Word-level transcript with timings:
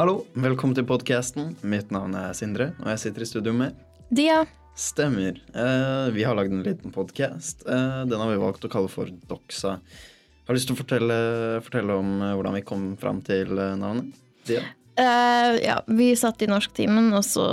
Hallo, 0.00 0.22
velkommen 0.32 0.72
til 0.72 0.86
podkasten. 0.88 1.50
Mitt 1.68 1.90
navn 1.92 2.14
er 2.16 2.30
Sindre, 2.32 2.70
og 2.80 2.86
jeg 2.88 3.00
sitter 3.02 3.20
i 3.20 3.26
studio 3.28 3.52
med 3.52 3.74
Dia. 4.08 4.38
Stemmer. 4.72 5.36
Eh, 5.52 6.06
vi 6.14 6.22
har 6.24 6.38
lagd 6.38 6.54
en 6.56 6.62
liten 6.64 6.94
podkast. 6.94 7.66
Eh, 7.68 7.98
den 8.08 8.16
har 8.16 8.30
vi 8.30 8.38
valgt 8.40 8.64
å 8.64 8.70
kalle 8.72 8.88
for 8.88 9.10
Doxa. 9.28 9.74
Har 9.76 10.48
du 10.48 10.56
lyst 10.56 10.70
til 10.70 10.78
å 10.78 10.80
fortelle, 10.80 11.18
fortelle 11.66 11.98
om 12.00 12.14
eh, 12.16 12.32
hvordan 12.32 12.56
vi 12.56 12.62
kom 12.70 12.86
fram 13.02 13.20
til 13.26 13.52
eh, 13.52 13.74
navnet? 13.76 14.16
Dia? 14.48 14.62
Eh, 15.04 15.58
ja, 15.66 15.76
vi 15.84 16.08
satt 16.16 16.40
i 16.40 16.48
norsktimen, 16.48 17.12
og 17.12 17.28
så 17.28 17.44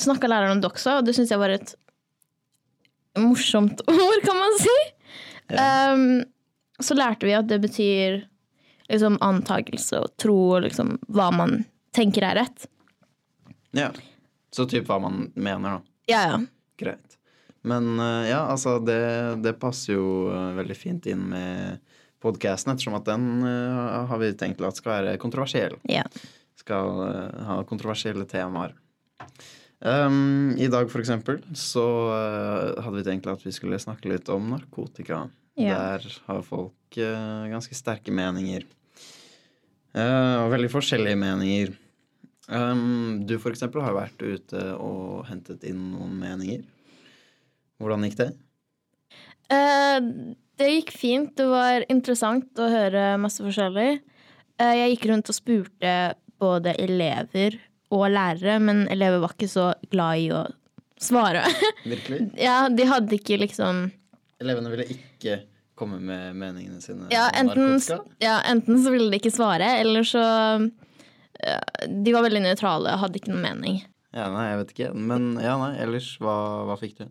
snakka 0.00 0.32
læreren 0.32 0.56
om 0.56 0.64
doxa, 0.64 1.02
og 1.02 1.04
det 1.04 1.18
syns 1.18 1.36
jeg 1.36 1.42
var 1.44 1.52
et 1.52 1.76
morsomt 3.20 3.84
ord, 3.92 4.24
kan 4.24 4.40
man 4.40 4.58
si. 4.64 4.80
Um, 5.52 6.08
så 6.80 6.96
lærte 6.96 7.28
vi 7.28 7.36
at 7.36 7.52
det 7.52 7.60
betyr 7.68 8.22
liksom 8.88 9.18
antakelse 9.24 10.00
og 10.04 10.14
tro 10.20 10.38
og 10.56 10.64
liksom 10.66 10.96
hva 11.12 11.30
man 11.34 11.60
tenker 11.96 12.24
er 12.28 12.42
rett. 12.42 12.68
Ja. 13.76 13.90
Så 14.54 14.66
typ 14.68 14.88
hva 14.88 14.98
man 15.02 15.28
mener, 15.34 15.78
da. 15.78 15.96
Ja, 16.08 16.22
ja. 16.32 16.40
Greit. 16.80 17.18
Men 17.68 17.98
eh, 18.00 18.30
ja, 18.30 18.40
altså, 18.48 18.78
det, 18.78 19.00
det 19.44 19.58
passer 19.60 19.96
jo 19.96 20.08
eh, 20.32 20.52
veldig 20.58 20.76
fint 20.78 21.08
inn 21.10 21.26
med 21.32 21.84
podkasten, 22.22 22.72
ettersom 22.72 22.96
at 22.98 23.06
den 23.08 23.28
eh, 23.46 24.04
har 24.10 24.22
vi 24.22 24.32
tenkt 24.38 24.62
at 24.64 24.78
skal 24.78 24.98
være 24.98 25.16
kontroversiell. 25.22 25.78
ja. 25.90 26.06
Skal 26.58 26.98
ha 27.46 27.54
kontroversielle 27.64 28.24
temaer. 28.28 28.72
Um, 29.78 30.56
I 30.58 30.66
dag, 30.66 30.88
for 30.90 30.98
eksempel, 30.98 31.38
så 31.54 31.84
hadde 32.82 32.96
vi 32.96 33.04
tenkt 33.06 33.28
at 33.30 33.44
vi 33.46 33.52
skulle 33.54 33.78
snakke 33.78 34.10
litt 34.10 34.26
om 34.34 34.50
narkotika. 34.50 35.20
Ja. 35.54 35.76
Der 35.78 36.18
har 36.26 36.42
folk 36.42 36.98
uh, 36.98 37.46
ganske 37.54 37.78
sterke 37.78 38.10
meninger. 38.12 38.66
Eh, 39.96 40.36
og 40.42 40.50
veldig 40.52 40.70
forskjellige 40.72 41.20
meninger. 41.20 41.76
Um, 42.48 43.26
du 43.28 43.36
eksempel 43.36 43.84
har 43.84 43.96
vært 43.96 44.22
ute 44.24 44.60
og 44.80 45.26
hentet 45.28 45.64
inn 45.68 45.90
noen 45.92 46.14
meninger. 46.20 46.62
Hvordan 47.78 48.06
gikk 48.08 48.18
det? 48.20 48.28
Eh, 49.52 49.98
det 50.58 50.70
gikk 50.72 50.92
fint. 50.96 51.34
Det 51.38 51.46
var 51.48 51.84
interessant 51.92 52.60
å 52.60 52.70
høre 52.72 53.10
masse 53.20 53.44
forskjellig. 53.44 54.00
Eh, 54.58 54.74
jeg 54.80 54.94
gikk 54.94 55.08
rundt 55.12 55.30
og 55.30 55.36
spurte 55.36 55.94
både 56.40 56.74
elever 56.80 57.58
og 57.94 58.08
lærere, 58.12 58.58
men 58.62 58.86
elever 58.92 59.22
var 59.22 59.36
ikke 59.36 59.50
så 59.50 59.70
glad 59.92 60.24
i 60.24 60.32
å 60.34 60.42
svare. 61.00 61.44
Virkelig? 61.84 62.26
ja, 62.48 62.66
de 62.68 62.88
hadde 62.88 63.16
ikke 63.18 63.40
liksom 63.40 63.88
Elevene 64.38 64.70
ville 64.70 64.84
ikke 64.94 65.40
komme 65.78 66.00
med 66.02 66.36
meningene 66.38 66.82
sine 66.82 67.06
ja 67.12 67.28
enten, 67.38 67.78
ja, 68.22 68.40
enten 68.50 68.82
så 68.82 68.92
ville 68.94 69.10
de 69.12 69.20
ikke 69.20 69.34
svare, 69.34 69.78
eller 69.80 70.06
så 70.06 70.24
De 71.86 72.12
var 72.14 72.24
veldig 72.26 72.42
nøytrale 72.42 72.90
og 72.96 73.04
hadde 73.04 73.20
ikke 73.20 73.30
noen 73.30 73.44
mening. 73.44 73.76
Ja, 74.10 74.26
nei, 74.32 74.48
jeg 74.48 74.58
vet 74.58 74.72
ikke. 74.74 74.88
Men 74.96 75.28
ja, 75.38 75.52
nei, 75.60 75.74
ellers, 75.84 76.08
hva, 76.18 76.34
hva 76.66 76.74
fikk 76.80 76.96
du? 76.98 77.04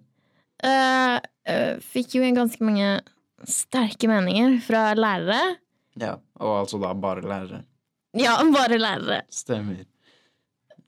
Uh, 0.65 1.15
uh, 1.47 1.77
fikk 1.93 2.17
jo 2.17 2.25
ganske 2.35 2.65
mange 2.65 2.89
sterke 3.47 4.09
meninger 4.09 4.57
fra 4.65 4.89
lærere. 4.97 5.57
Ja, 6.01 6.17
og 6.41 6.53
altså 6.63 6.79
da 6.81 6.93
bare 6.97 7.23
lærere. 7.25 7.61
Ja, 8.17 8.39
bare 8.53 8.79
lærere. 8.81 9.21
Stemmer. 9.33 9.85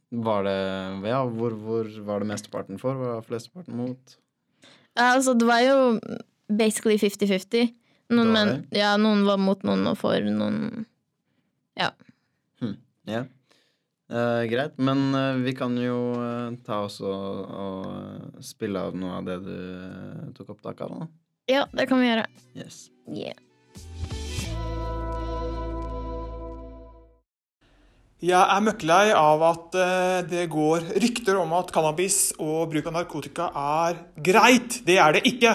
Var 0.09 0.43
det 0.43 0.57
Ja, 1.05 1.21
hvor, 1.29 1.53
hvor 1.53 1.89
var 2.05 2.19
det 2.19 2.27
mesteparten 2.31 2.79
for? 2.81 2.97
Var 2.97 3.21
flesteparten 3.27 3.77
mot? 3.77 4.17
Ja, 4.97 5.13
altså, 5.13 5.35
det 5.37 5.47
var 5.47 5.61
jo 5.61 5.99
basically 6.49 6.97
50-50. 6.97 7.73
Noen, 8.09 8.31
men, 8.33 8.53
ja, 8.73 8.95
noen 8.97 9.21
var 9.27 9.37
mot 9.37 9.61
noen 9.67 9.85
og 9.91 9.99
for 10.01 10.17
noen 10.25 10.85
Ja. 11.77 11.91
Ja. 13.09 13.25
Eh, 14.09 14.43
greit, 14.49 14.73
men 14.81 15.13
eh, 15.13 15.35
vi 15.45 15.53
kan 15.53 15.75
jo 15.77 15.99
eh, 16.17 16.55
ta 16.65 16.79
oss 16.87 16.97
og, 17.05 17.43
og 17.45 17.83
eh, 17.93 18.39
spille 18.41 18.81
av 18.89 18.97
noe 18.97 19.19
av 19.19 19.27
det 19.27 19.37
du 19.45 19.53
eh, 19.53 20.23
tok 20.37 20.55
opptak 20.55 20.81
av, 20.81 20.95
da. 20.95 21.07
Ja, 21.49 21.67
det 21.77 21.85
kan 21.89 22.01
vi 22.01 22.09
gjøre. 22.09 22.25
Yes. 22.57 22.87
Yeah. 23.05 23.37
Jeg 28.19 28.35
er 28.35 28.63
møkklei 28.65 29.13
av 29.15 29.43
at 29.47 29.75
eh, 29.79 30.17
det 30.27 30.47
går 30.51 30.89
rykter 31.05 31.37
om 31.39 31.53
at 31.55 31.69
cannabis 31.71 32.33
og 32.41 32.73
bruk 32.73 32.89
av 32.89 32.97
narkotika 32.97 33.51
er 33.55 34.01
greit. 34.25 34.81
Det 34.89 34.97
er 34.99 35.15
det 35.15 35.27
ikke. 35.29 35.53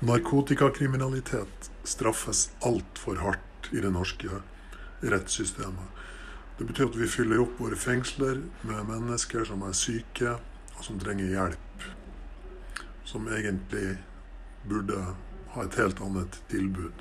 Narkotikakriminalitet 0.00 1.70
straffes 1.84 2.50
altfor 2.60 3.16
hardt 3.16 3.70
i 3.72 3.80
det 3.80 3.90
norske 3.90 4.28
rettssystemet. 5.00 6.02
Det 6.58 6.66
betyr 6.68 6.90
at 6.90 6.98
vi 7.00 7.08
fyller 7.08 7.40
opp 7.40 7.56
våre 7.60 7.78
fengsler 7.80 8.42
med 8.68 8.90
mennesker 8.90 9.46
som 9.48 9.64
er 9.64 9.72
syke, 9.76 10.34
og 10.76 10.84
som 10.84 11.00
trenger 11.00 11.32
hjelp. 11.32 11.86
Som 13.08 13.24
egentlig 13.32 13.96
burde 14.68 15.00
ha 15.54 15.64
et 15.64 15.80
helt 15.80 16.04
annet 16.04 16.38
tilbud. 16.52 17.00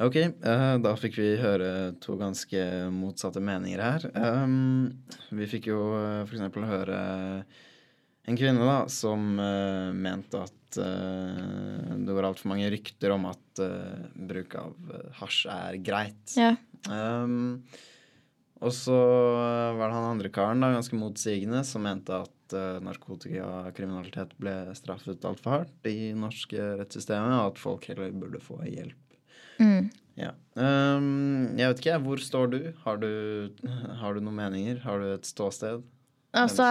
Ok, 0.00 0.16
eh, 0.20 0.76
da 0.84 0.92
fikk 0.96 1.16
vi 1.22 1.30
høre 1.40 1.72
to 2.04 2.18
ganske 2.20 2.68
motsatte 2.92 3.40
meninger 3.40 3.80
her. 3.80 4.06
Um, 4.12 4.92
vi 5.32 5.48
fikk 5.48 5.72
jo 5.72 5.80
f.eks. 5.96 6.28
for 6.28 6.36
eksempel 6.36 6.68
høre 6.68 7.00
en 8.30 8.38
kvinne 8.38 8.66
da, 8.66 8.80
som 8.92 9.34
uh, 9.40 9.90
mente 9.96 10.40
at 10.40 10.80
uh, 10.80 11.94
det 11.98 12.16
var 12.16 12.30
altfor 12.30 12.52
mange 12.52 12.70
rykter 12.72 13.14
om 13.14 13.28
at 13.30 13.62
uh, 13.62 14.10
bruk 14.14 14.56
av 14.60 14.92
hasj 15.20 15.46
er 15.52 15.78
greit. 15.84 16.36
Ja. 16.38 16.54
Um, 16.88 17.62
og 18.60 18.74
så 18.76 18.96
var 19.76 19.86
det 19.86 19.94
han 19.96 20.10
andre 20.10 20.30
karen, 20.32 20.60
da, 20.60 20.72
ganske 20.74 20.98
motsigende, 21.00 21.62
som 21.64 21.84
mente 21.86 22.12
at 22.12 22.56
uh, 22.56 22.80
narkotikakriminalitet 22.84 24.34
ble 24.40 24.56
straffet 24.76 25.24
altfor 25.24 25.60
hardt 25.60 25.88
i 25.88 26.12
norske 26.16 26.74
rettssystemet, 26.80 27.38
og 27.38 27.54
at 27.54 27.62
folk 27.62 27.88
heller 27.88 28.12
burde 28.12 28.42
få 28.44 28.60
hjelp. 28.68 28.98
Mm. 29.60 29.88
Ja. 30.20 30.34
Um, 30.56 31.56
jeg 31.56 31.72
vet 31.72 31.80
ikke. 31.82 31.96
Hvor 32.04 32.20
står 32.20 32.52
du? 32.52 32.60
Har, 32.84 33.00
du? 33.00 33.08
har 34.00 34.16
du 34.16 34.20
noen 34.24 34.36
meninger? 34.36 34.80
Har 34.84 35.00
du 35.00 35.08
et 35.14 35.28
ståsted? 35.28 35.84
Altså, 36.36 36.66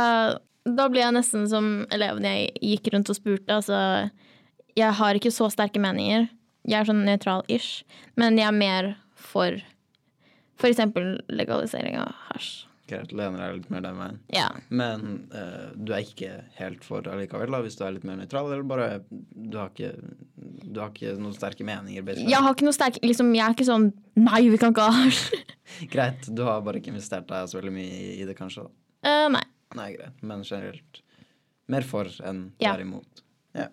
da 0.67 0.87
blir 0.91 1.05
jeg 1.05 1.15
nesten 1.15 1.45
som 1.49 1.69
eleven 1.93 2.27
jeg 2.27 2.53
gikk 2.61 2.91
rundt 2.93 3.11
og 3.11 3.17
spurte. 3.17 3.59
Altså, 3.59 4.09
jeg 4.77 4.97
har 4.99 5.19
ikke 5.19 5.33
så 5.33 5.49
sterke 5.53 5.81
meninger. 5.81 6.29
Jeg 6.69 6.81
er 6.81 6.89
sånn 6.89 7.05
nøytral-ish. 7.07 7.85
Men 8.19 8.39
jeg 8.39 8.49
er 8.49 8.57
mer 8.57 8.95
for 9.19 10.69
eksempel 10.69 11.17
legalisering 11.31 11.99
av 12.01 12.11
hasj. 12.29 12.65
Greit, 12.89 13.11
lener 13.13 13.37
deg 13.37 13.57
litt 13.59 13.67
mer 13.69 13.83
den 13.85 13.97
veien. 13.99 14.15
Ja. 14.33 14.47
Men 14.73 15.03
uh, 15.29 15.69
du 15.77 15.91
er 15.93 16.01
ikke 16.01 16.31
helt 16.57 16.85
for 16.85 17.05
allikevel, 17.05 17.51
da, 17.53 17.61
hvis 17.61 17.77
du 17.77 17.83
er 17.85 17.93
litt 17.93 18.07
mer 18.07 18.17
nøytral? 18.17 18.49
Eller 18.49 18.65
bare 18.65 18.87
du 19.09 19.59
har 19.59 19.69
ikke, 19.69 19.91
du 20.65 20.81
har 20.81 20.89
ikke 20.89 21.13
noen 21.21 21.35
sterke 21.37 21.67
meninger? 21.67 22.05
basically? 22.07 22.31
Jeg 22.33 22.41
har 22.45 22.57
ikke 22.57 22.65
noe 22.65 22.77
sterk 22.77 22.97
liksom, 23.05 23.29
Jeg 23.37 23.45
er 23.45 23.57
ikke 23.57 23.69
sånn 23.69 23.91
Nei, 24.19 24.41
vi 24.49 24.57
kan 24.61 24.73
ikke 24.73 24.89
ha 24.89 25.03
hasj. 25.03 25.37
Greit, 25.93 26.31
du 26.33 26.41
har 26.47 26.65
bare 26.65 26.81
ikke 26.81 26.91
investert 26.95 27.29
deg 27.29 27.45
så 27.51 27.59
veldig 27.59 27.75
mye 27.77 28.01
i 28.17 28.25
det, 28.27 28.35
kanskje? 28.39 28.65
Eh, 29.05 29.27
nei. 29.31 29.45
Nei, 29.77 29.91
greit. 29.93 30.23
Men 30.25 30.43
generelt 30.47 31.03
mer 31.69 31.85
for 31.85 32.09
enn 32.25 32.51
Ja. 32.59 32.73
derimot. 32.73 33.23
Ja. 33.53 33.67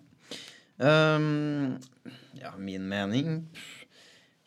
Um, 0.77 1.79
ja, 2.37 2.51
min 2.57 2.85
mening 2.87 3.47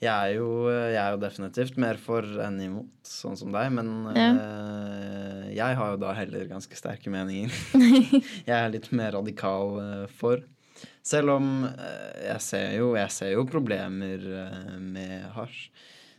jeg 0.00 0.09
er, 0.09 0.38
jo, 0.38 0.71
jeg 0.71 0.97
er 0.97 1.12
jo 1.12 1.19
definitivt 1.21 1.77
mer 1.77 1.99
for 2.00 2.25
enn 2.41 2.56
imot, 2.65 2.93
sånn 3.05 3.37
som 3.37 3.50
deg. 3.53 3.69
Men 3.77 3.91
eh, 4.15 5.50
jeg 5.52 5.76
har 5.76 5.91
jo 5.93 5.99
da 6.00 6.14
heller 6.17 6.47
ganske 6.49 6.79
sterke 6.79 7.12
meninger. 7.12 7.53
jeg 8.49 8.55
er 8.56 8.73
litt 8.73 8.88
mer 8.96 9.12
radikal 9.19 9.76
uh, 9.76 10.06
for. 10.08 10.41
Selv 11.05 11.35
om 11.35 11.50
uh, 11.67 12.17
jeg, 12.17 12.41
ser 12.46 12.73
jo, 12.79 12.94
jeg 12.96 13.12
ser 13.12 13.35
jo 13.35 13.44
problemer 13.50 14.25
med 14.81 15.29
hasj. 15.37 15.69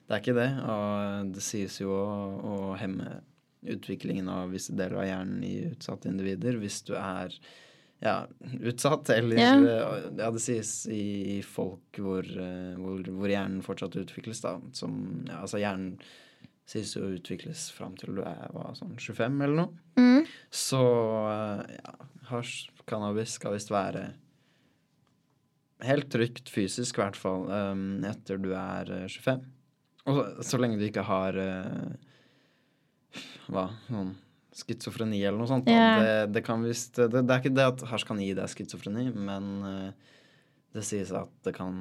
Det 0.06 0.14
er 0.14 0.22
ikke 0.22 0.38
det. 0.38 0.50
Og 0.62 1.34
det 1.34 1.46
sies 1.48 1.82
jo 1.82 1.90
å, 1.98 2.22
å 2.38 2.56
hemme 2.78 3.18
utviklingen 3.62 4.30
av 4.32 4.52
visse 4.56 4.74
deler 4.74 4.98
av 5.04 5.06
hjernen 5.06 5.44
i 5.46 5.56
utsatte 5.70 6.10
individer 6.10 6.58
hvis 6.62 6.80
du 6.88 6.96
er 6.98 7.36
ja, 8.02 8.16
utsatt, 8.66 9.12
eller 9.14 9.38
Ja. 9.38 9.52
eh, 9.62 10.08
ja, 10.18 10.32
det 10.34 10.42
sies 10.42 10.88
i, 10.90 11.38
i 11.38 11.42
folk 11.46 12.00
hvor, 12.02 12.26
eh, 12.26 12.74
hvor, 12.82 13.04
hvor 13.06 13.30
hjernen 13.30 13.62
fortsatt 13.62 14.00
utvikles, 14.02 14.42
da. 14.42 14.56
Som 14.74 14.96
ja, 15.30 15.38
Altså, 15.44 15.60
hjernen 15.62 16.00
sies 16.66 16.96
jo 16.96 17.04
utvikles 17.14 17.68
fram 17.76 17.94
til 18.00 18.16
du 18.18 18.24
er 18.26 18.50
hva, 18.56 18.72
sånn 18.78 18.96
25 18.98 19.42
eller 19.46 19.56
noe. 19.60 19.72
Mm. 20.02 20.26
Så 20.50 20.82
eh, 21.30 21.78
ja, 21.78 21.94
hasj, 22.32 22.72
cannabis 22.90 23.38
skal 23.38 23.54
visst 23.60 23.70
være 23.74 24.08
helt 25.86 26.10
trygt 26.14 26.50
fysisk, 26.54 26.98
i 26.98 27.02
hvert 27.04 27.18
fall, 27.18 27.46
eh, 27.54 28.10
etter 28.10 28.42
du 28.42 28.52
er 28.58 28.90
eh, 29.04 29.08
25. 29.10 29.46
Og 30.10 30.18
så, 30.18 30.26
så 30.50 30.58
lenge 30.62 30.80
du 30.82 30.88
ikke 30.88 31.06
har 31.06 31.38
eh, 31.38 31.92
hva, 33.52 33.70
noen 33.92 34.16
schizofreni 34.56 35.22
eller 35.24 35.40
noe 35.40 35.50
sånt. 35.50 35.70
Yeah. 35.72 36.02
Det, 36.02 36.16
det 36.36 36.44
kan 36.46 36.64
visst 36.66 36.98
det, 37.00 37.24
det 37.24 37.24
er 37.24 37.44
ikke 37.44 37.54
det 37.56 37.68
at 37.74 37.84
hasj 37.92 38.08
kan 38.10 38.20
gi 38.22 38.34
deg 38.38 38.52
schizofreni, 38.52 39.08
men 39.16 39.52
uh, 39.64 40.18
det 40.76 40.84
sies 40.88 41.14
at 41.16 41.32
det 41.46 41.56
kan 41.56 41.76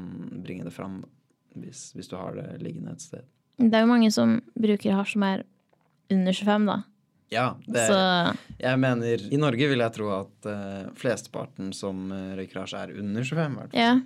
bringe 0.44 0.66
det 0.66 0.74
fram. 0.74 1.02
hvis, 1.58 1.90
hvis 1.96 2.08
du 2.08 2.16
har 2.16 2.36
det 2.36 2.62
liggende 2.62 2.94
et 2.94 3.02
sted. 3.02 3.26
Det 3.58 3.74
er 3.74 3.82
jo 3.82 3.90
mange 3.90 4.10
som 4.14 4.38
bruker 4.54 4.94
hasj 4.94 5.16
som 5.16 5.26
er 5.26 5.42
under 6.10 6.32
25, 6.32 6.70
da. 6.70 6.78
Ja, 7.30 7.46
det, 7.66 7.86
Så 7.86 7.98
jeg 8.58 8.78
mener 8.82 9.26
I 9.30 9.38
Norge 9.38 9.68
vil 9.70 9.78
jeg 9.78 9.94
tro 9.94 10.08
at 10.16 10.48
uh, 10.50 10.88
flesteparten 10.98 11.70
som 11.76 12.08
uh, 12.10 12.32
røyker 12.38 12.64
hasj, 12.64 12.74
er 12.78 12.96
under 12.98 13.26
25. 13.26 13.30
i 13.30 13.60
hvert 13.60 13.74
fall. 13.74 13.78
ja. 13.80 14.00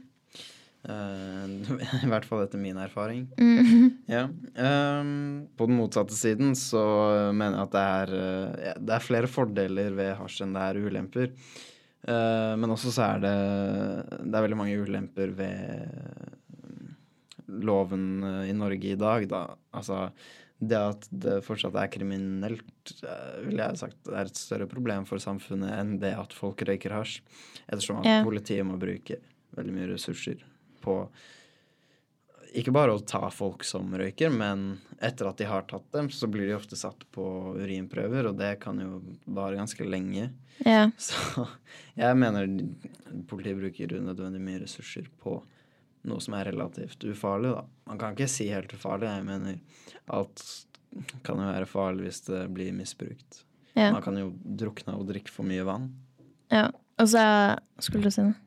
Eh, 0.85 1.45
I 2.05 2.09
hvert 2.11 2.27
fall 2.29 2.45
etter 2.45 2.61
min 2.61 2.77
erfaring. 2.81 3.27
Mm. 3.41 3.87
Ja. 4.11 4.25
Um, 4.29 5.47
på 5.57 5.69
den 5.71 5.79
motsatte 5.79 6.17
siden 6.17 6.53
så 6.59 6.83
mener 7.33 7.57
jeg 7.59 7.69
at 7.69 7.75
det 7.75 7.85
er, 7.95 8.15
eh, 8.19 8.67
ja, 8.69 8.75
det 8.81 8.97
er 8.99 9.07
flere 9.07 9.31
fordeler 9.31 9.97
ved 9.97 10.15
hasj 10.21 10.43
enn 10.45 10.57
det 10.57 10.67
er 10.69 10.83
ulemper. 10.85 11.33
Uh, 12.05 12.53
men 12.61 12.69
også 12.69 12.91
så 12.93 13.05
er 13.15 13.21
det 13.23 13.37
Det 14.29 14.37
er 14.37 14.43
veldig 14.45 14.59
mange 14.61 14.77
ulemper 14.77 15.31
ved 15.39 15.63
loven 17.65 18.25
i 18.45 18.53
Norge 18.57 18.91
i 18.93 18.99
dag, 18.99 19.25
da. 19.31 19.45
Altså 19.77 20.09
det 20.65 20.79
at 20.79 21.07
det 21.11 21.39
fortsatt 21.45 21.75
er 21.77 21.91
kriminelt, 21.93 22.93
vil 23.45 23.59
jeg 23.61 23.81
sagt 23.81 24.09
er 24.09 24.29
et 24.29 24.39
større 24.39 24.69
problem 24.71 25.05
for 25.09 25.21
samfunnet 25.21 25.73
enn 25.77 25.97
det 26.03 26.13
at 26.17 26.33
folk 26.37 26.63
røyker 26.67 26.95
hasj. 26.97 27.19
Ettersom 27.69 28.01
at 28.01 28.09
Ja. 28.09 28.23
politiet 28.25 28.65
må 28.69 28.79
bruke 28.81 29.19
veldig 29.57 29.75
mye 29.77 29.93
ressurser 29.93 30.41
på 30.85 30.99
ikke 32.55 32.71
bare 32.75 32.95
å 32.95 33.03
ta 33.03 33.27
folk 33.35 33.65
som 33.67 33.89
røyker, 33.99 34.31
men 34.31 34.77
etter 35.03 35.27
at 35.27 35.41
de 35.41 35.47
har 35.51 35.65
tatt 35.67 35.87
dem, 35.95 36.11
så 36.15 36.29
blir 36.31 36.47
de 36.47 36.55
ofte 36.55 36.79
satt 36.79 37.03
på 37.15 37.25
urinprøver, 37.59 38.29
og 38.31 38.39
det 38.39 38.53
kan 38.63 38.79
jo 38.79 39.01
vare 39.27 39.59
ganske 39.59 39.87
lenge. 39.87 40.29
ja. 40.63 40.85
Så 40.99 41.49
jeg 41.99 42.21
mener 42.21 42.47
politiet 43.31 43.59
bruker 43.59 43.97
unødvendig 43.99 44.43
mye 44.45 44.63
ressurser 44.63 45.11
på 45.23 45.41
noe 46.05 46.21
som 46.23 46.37
er 46.39 46.53
relativt 46.53 47.03
ufarlig, 47.09 47.57
da. 47.57 47.65
Man 47.91 47.99
kan 48.01 48.15
ikke 48.15 48.31
si 48.31 48.47
helt 48.53 48.75
ufarlig, 48.77 49.11
jeg 49.11 49.27
mener 49.27 49.59
alt 50.15 50.47
kan 51.27 51.41
jo 51.43 51.51
være 51.51 51.67
farlig 51.67 52.07
hvis 52.07 52.23
det 52.29 52.45
blir 52.55 52.75
misbrukt. 52.77 53.43
ja. 53.75 53.91
Man 53.91 54.03
kan 54.05 54.19
jo 54.21 54.31
drukne 54.45 54.95
av 54.95 55.03
å 55.03 55.09
drikke 55.11 55.33
for 55.35 55.49
mye 55.49 55.67
vann. 55.67 55.91
ja. 56.55 56.69
Og 56.95 57.09
så 57.11 57.19
Skulle 57.83 58.07
du 58.07 58.15
si 58.15 58.23
noe? 58.23 58.39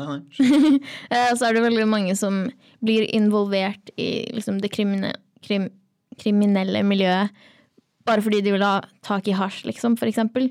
Nei, 0.00 0.06
nei. 0.08 0.78
Eh, 1.12 1.32
Så 1.36 1.46
er 1.48 1.54
det 1.58 1.62
veldig 1.66 1.86
mange 1.90 2.14
som 2.16 2.46
blir 2.84 3.04
involvert 3.14 3.90
i 4.00 4.24
liksom, 4.32 4.60
det 4.62 4.70
krimine, 4.72 5.12
krim, 5.44 5.68
kriminelle 6.20 6.82
miljøet 6.86 7.30
bare 8.08 8.22
fordi 8.24 8.40
de 8.42 8.50
vil 8.56 8.64
ha 8.66 8.80
tak 9.06 9.28
i 9.30 9.34
hasj, 9.38 9.60
liksom, 9.68 9.94
for 10.00 10.10
eksempel. 10.10 10.48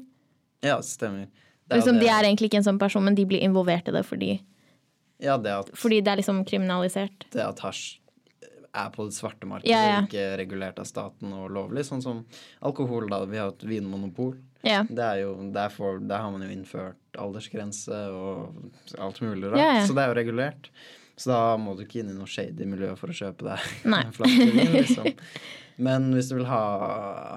Ja, 0.63 0.77
stemmer. 0.85 1.25
Det 1.67 1.73
er 1.75 1.81
Liksom, 1.81 1.97
de 1.99 2.07
er 2.07 2.23
egentlig 2.27 2.47
ikke 2.51 2.61
en 2.61 2.67
sånn 2.69 2.79
person, 2.79 3.03
men 3.03 3.15
de 3.17 3.25
blir 3.27 3.41
involvert 3.43 3.89
i 3.89 3.95
det 3.95 4.05
fordi, 4.07 4.37
Ja, 5.21 5.35
det 5.37 5.51
at 5.51 5.71
fordi 5.77 5.99
det 6.01 6.13
er 6.13 6.21
liksom 6.21 6.45
kriminalisert. 6.47 7.25
det 7.33 7.43
at 7.43 7.59
hasj 7.59 7.97
er 8.73 8.87
på 8.95 9.03
det 9.09 9.17
svarte 9.17 9.43
markedet, 9.49 9.67
Ja, 9.73 9.81
ja. 9.89 9.99
ikke 10.07 10.37
regulert 10.39 10.79
av 10.79 10.85
staten 10.87 11.33
og 11.35 11.49
lovlig. 11.51 11.83
Sånn 11.83 12.01
som 12.01 12.21
alkohol, 12.63 13.09
da. 13.11 13.19
Vi 13.27 13.37
har 13.41 13.49
et 13.51 13.65
vinmonopol. 13.67 14.37
Ja. 14.63 14.83
Det 14.87 15.03
er 15.03 15.17
jo, 15.25 15.33
derfor, 15.51 15.99
Der 15.99 16.17
har 16.23 16.31
man 16.31 16.41
jo 16.45 16.47
innført 16.55 16.95
aldersgrense 17.19 17.97
og 18.15 18.61
alt 19.01 19.21
mulig 19.23 19.49
rart. 19.51 19.59
Ja, 19.59 19.71
ja. 19.81 19.85
Så 19.87 19.95
det 19.97 20.03
er 20.05 20.11
jo 20.13 20.19
regulert. 20.21 20.69
Så 21.19 21.29
da 21.33 21.41
må 21.59 21.75
du 21.77 21.83
ikke 21.83 21.99
inn 22.01 22.13
i 22.13 22.17
noe 22.17 22.29
shady 22.29 22.65
miljø 22.65 22.93
for 22.97 23.11
å 23.11 23.15
kjøpe 23.17 23.45
deg 23.45 23.65
Nei. 23.93 24.03
en 24.07 24.15
flaske 24.15 24.47
vin, 24.55 24.71
liksom. 24.77 25.11
Men 25.81 26.09
hvis 26.15 26.29
du 26.31 26.37
vil 26.39 26.47
ha, 26.49 26.61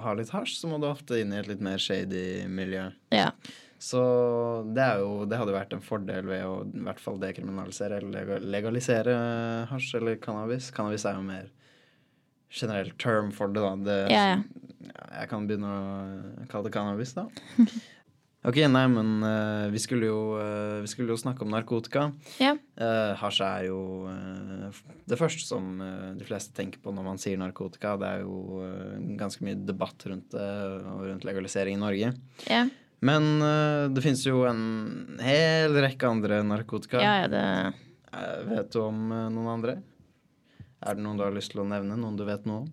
ha 0.05 0.15
litt 0.17 0.33
hasj, 0.35 0.55
så 0.61 0.69
må 0.71 0.79
du 0.83 0.87
ofte 0.89 1.19
inn 1.21 1.33
i 1.35 1.39
et 1.41 1.49
litt 1.51 1.63
mer 1.65 1.81
shady 1.83 2.47
miljø. 2.51 2.89
ja. 3.15 3.31
Så 3.85 4.01
det, 4.73 4.81
er 4.81 5.03
jo, 5.03 5.27
det 5.29 5.37
hadde 5.37 5.53
vært 5.53 5.75
en 5.77 5.83
fordel 5.85 6.25
ved 6.25 6.41
å 6.49 6.53
i 6.65 6.85
hvert 6.87 7.01
fall 7.03 7.19
dekriminalisere 7.21 7.99
eller 8.01 8.41
legalisere 8.41 9.13
hasj 9.69 9.99
eller 9.99 10.17
cannabis. 10.23 10.71
Cannabis 10.73 11.05
er 11.11 11.19
jo 11.19 11.25
mer 11.27 11.51
generell 12.55 12.95
term 13.03 13.29
for 13.35 13.53
det, 13.53 13.61
da. 13.61 13.75
Det, 13.85 13.97
ja. 14.15 14.23
ja, 14.89 15.05
Jeg 15.19 15.29
kan 15.35 15.45
begynne 15.51 15.69
å 15.69 16.47
kalle 16.49 16.71
det 16.71 16.73
cannabis, 16.79 17.13
da. 17.19 17.27
Ok, 18.45 18.59
nei, 18.69 18.85
men 18.93 19.13
uh, 19.25 19.71
vi, 19.73 19.81
skulle 19.81 20.11
jo, 20.11 20.19
uh, 20.37 20.83
vi 20.85 20.91
skulle 20.93 21.15
jo 21.15 21.21
snakke 21.21 21.47
om 21.47 21.53
narkotika. 21.55 22.11
Ja. 22.43 22.53
Uh, 22.77 23.15
hasj 23.21 23.41
er 23.47 23.67
jo 23.71 23.79
eh, 24.11 24.83
det 25.09 25.17
første 25.17 25.47
som 25.47 25.81
eh, 25.81 26.11
de 26.19 26.27
fleste 26.29 26.53
tenker 26.57 26.83
på 26.85 26.93
når 26.93 27.07
man 27.07 27.21
sier 27.23 27.41
narkotika. 27.41 27.95
Det 28.01 28.11
er 28.11 28.25
jo 28.27 28.61
eh, 28.67 28.99
ganske 29.17 29.47
mye 29.47 29.57
debatt 29.65 30.05
rundt 30.11 30.35
det 30.37 30.51
og 30.91 31.07
rundt 31.09 31.25
legalisering 31.25 31.79
i 31.79 31.83
Norge. 31.87 32.13
Ja. 32.51 32.67
Men 33.05 33.31
eh, 33.41 33.87
det 33.97 34.05
finnes 34.05 34.27
jo 34.29 34.45
en 34.49 34.63
hel 35.25 35.73
rekke 35.87 36.13
andre 36.13 36.43
narkotika. 36.45 37.01
ja, 37.01 37.17
ja, 37.25 37.33
det 37.33 37.47
Eh, 38.15 38.45
vet 38.47 38.73
du 38.73 38.81
om 38.81 39.13
eh, 39.13 39.29
noen 39.33 39.51
andre? 39.57 39.77
Er 40.85 40.97
det 40.97 41.05
noen 41.05 41.19
du 41.19 41.25
har 41.25 41.35
lyst 41.35 41.55
til 41.55 41.65
å 41.65 41.69
nevne? 41.69 41.97
Noen 41.99 42.19
du 42.19 42.25
vet 42.29 42.45
noe 42.49 42.65
om? 42.65 42.69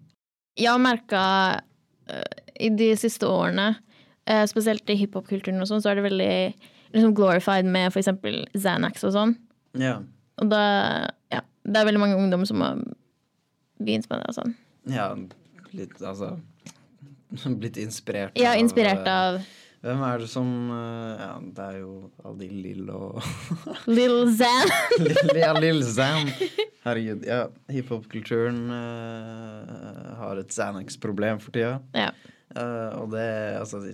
Jeg 0.59 0.69
har 0.69 0.81
merka 0.83 1.21
i 2.59 2.67
de 2.75 2.89
siste 2.99 3.23
årene, 3.29 3.69
eh, 4.31 4.45
spesielt 4.49 4.87
i 4.89 4.97
hiphop-kulturen 5.03 5.61
og 5.63 5.69
sånn, 5.69 5.83
så 5.83 5.91
er 5.91 5.99
det 5.99 6.07
veldig 6.07 6.33
liksom 6.95 7.13
glorified 7.15 7.67
med 7.71 7.95
eksempel 7.99 8.41
Xanax 8.55 9.05
og 9.07 9.13
sånn. 9.15 9.37
Ja. 9.79 9.99
Og 10.41 10.49
da 10.51 10.63
Ja, 11.31 11.43
det 11.63 11.79
er 11.79 11.87
veldig 11.87 12.01
mange 12.01 12.17
ungdom 12.19 12.43
som 12.49 12.63
har 12.63 12.79
begynt 13.81 14.09
med 14.11 14.19
det 14.21 14.31
og 14.31 14.35
sånn. 14.41 14.55
ja 14.91 15.11
litt 15.71 16.01
altså 16.03 16.33
Blitt 17.61 17.77
inspirert 17.79 18.35
Ja, 18.35 18.51
inspirert 18.59 19.07
av, 19.07 19.37
av 19.39 19.85
Hvem 19.85 20.01
er 20.05 20.19
det 20.21 20.27
som 20.29 20.49
eh, 20.75 21.21
Ja, 21.23 21.29
det 21.41 21.67
er 21.69 21.77
jo 21.79 21.93
alle 22.25 22.35
de 22.41 22.49
Lill 22.65 22.89
og 22.91 23.21
Lill 23.97 24.17
Zan. 24.35 24.69
Ja, 25.39 25.53
Lill 25.57 25.79
Zan. 25.87 26.27
Herregud. 26.83 27.23
Ja, 27.25 27.45
hiphop-kulturen 27.71 28.59
uh, 28.73 30.11
har 30.19 30.41
et 30.41 30.53
Xanax-problem 30.53 31.39
for 31.41 31.53
tida. 31.55 31.79
ja. 31.97 32.11
Eh, 32.55 32.99
og 32.99 33.11
det 33.13 33.57
Altså, 33.59 33.93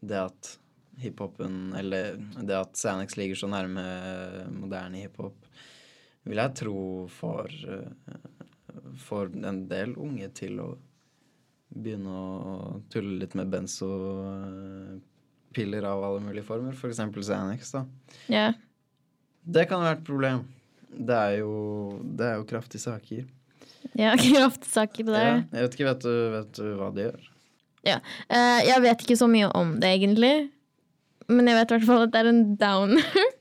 det 0.00 0.18
at 0.20 0.58
hiphopen 1.02 1.74
Eller 1.74 2.16
det 2.38 2.54
at 2.54 2.76
Xanax 2.78 3.16
ligger 3.18 3.34
så 3.38 3.46
nærme 3.50 3.82
moderne 4.54 4.96
hiphop, 5.02 5.34
vil 6.24 6.38
jeg 6.38 6.54
tro 6.60 7.08
får 7.10 7.48
eh, 7.76 7.90
Får 9.04 9.24
en 9.42 9.68
del 9.70 9.90
unge 9.98 10.28
til 10.36 10.60
å 10.62 10.78
begynne 11.74 12.10
å 12.14 12.80
tulle 12.92 13.18
litt 13.18 13.34
med 13.34 13.50
benzopiller 13.50 15.82
av 15.88 16.04
alle 16.06 16.20
mulige 16.22 16.46
former, 16.46 16.70
f.eks. 16.70 17.00
Xanax. 17.02 17.72
da. 17.74 17.82
Yeah. 18.30 18.54
Det 19.42 19.66
kan 19.70 19.82
være 19.82 19.96
et 19.98 20.06
problem. 20.06 20.44
Det 20.94 21.16
er 21.16 21.38
jo, 21.40 21.52
det 22.14 22.26
er 22.28 22.34
jo 22.38 22.46
kraftige 22.48 22.82
saker. 22.84 23.26
Ja, 23.98 24.14
kraftsaker 24.20 25.04
på 25.04 25.10
det. 25.14 25.24
Ja, 25.24 25.34
jeg 25.42 25.62
vet 25.66 25.74
ikke, 25.76 25.90
vet 25.90 26.02
du, 26.06 26.14
vet 26.36 26.52
du 26.60 26.66
hva 26.78 26.88
de 26.94 27.00
gjør? 27.08 27.22
Ja. 27.84 27.98
Eh, 28.28 28.60
jeg 28.68 28.80
vet 28.84 29.02
ikke 29.04 29.16
så 29.20 29.28
mye 29.30 29.50
om 29.56 29.74
det, 29.80 29.90
egentlig. 29.98 30.50
Men 31.28 31.48
jeg 31.48 31.56
vet 31.58 31.70
i 31.70 31.76
hvert 31.78 31.86
fall 31.88 32.02
at 32.06 32.12
det 32.14 32.22
er 32.24 32.30
en 32.32 32.44
downer. 32.60 33.08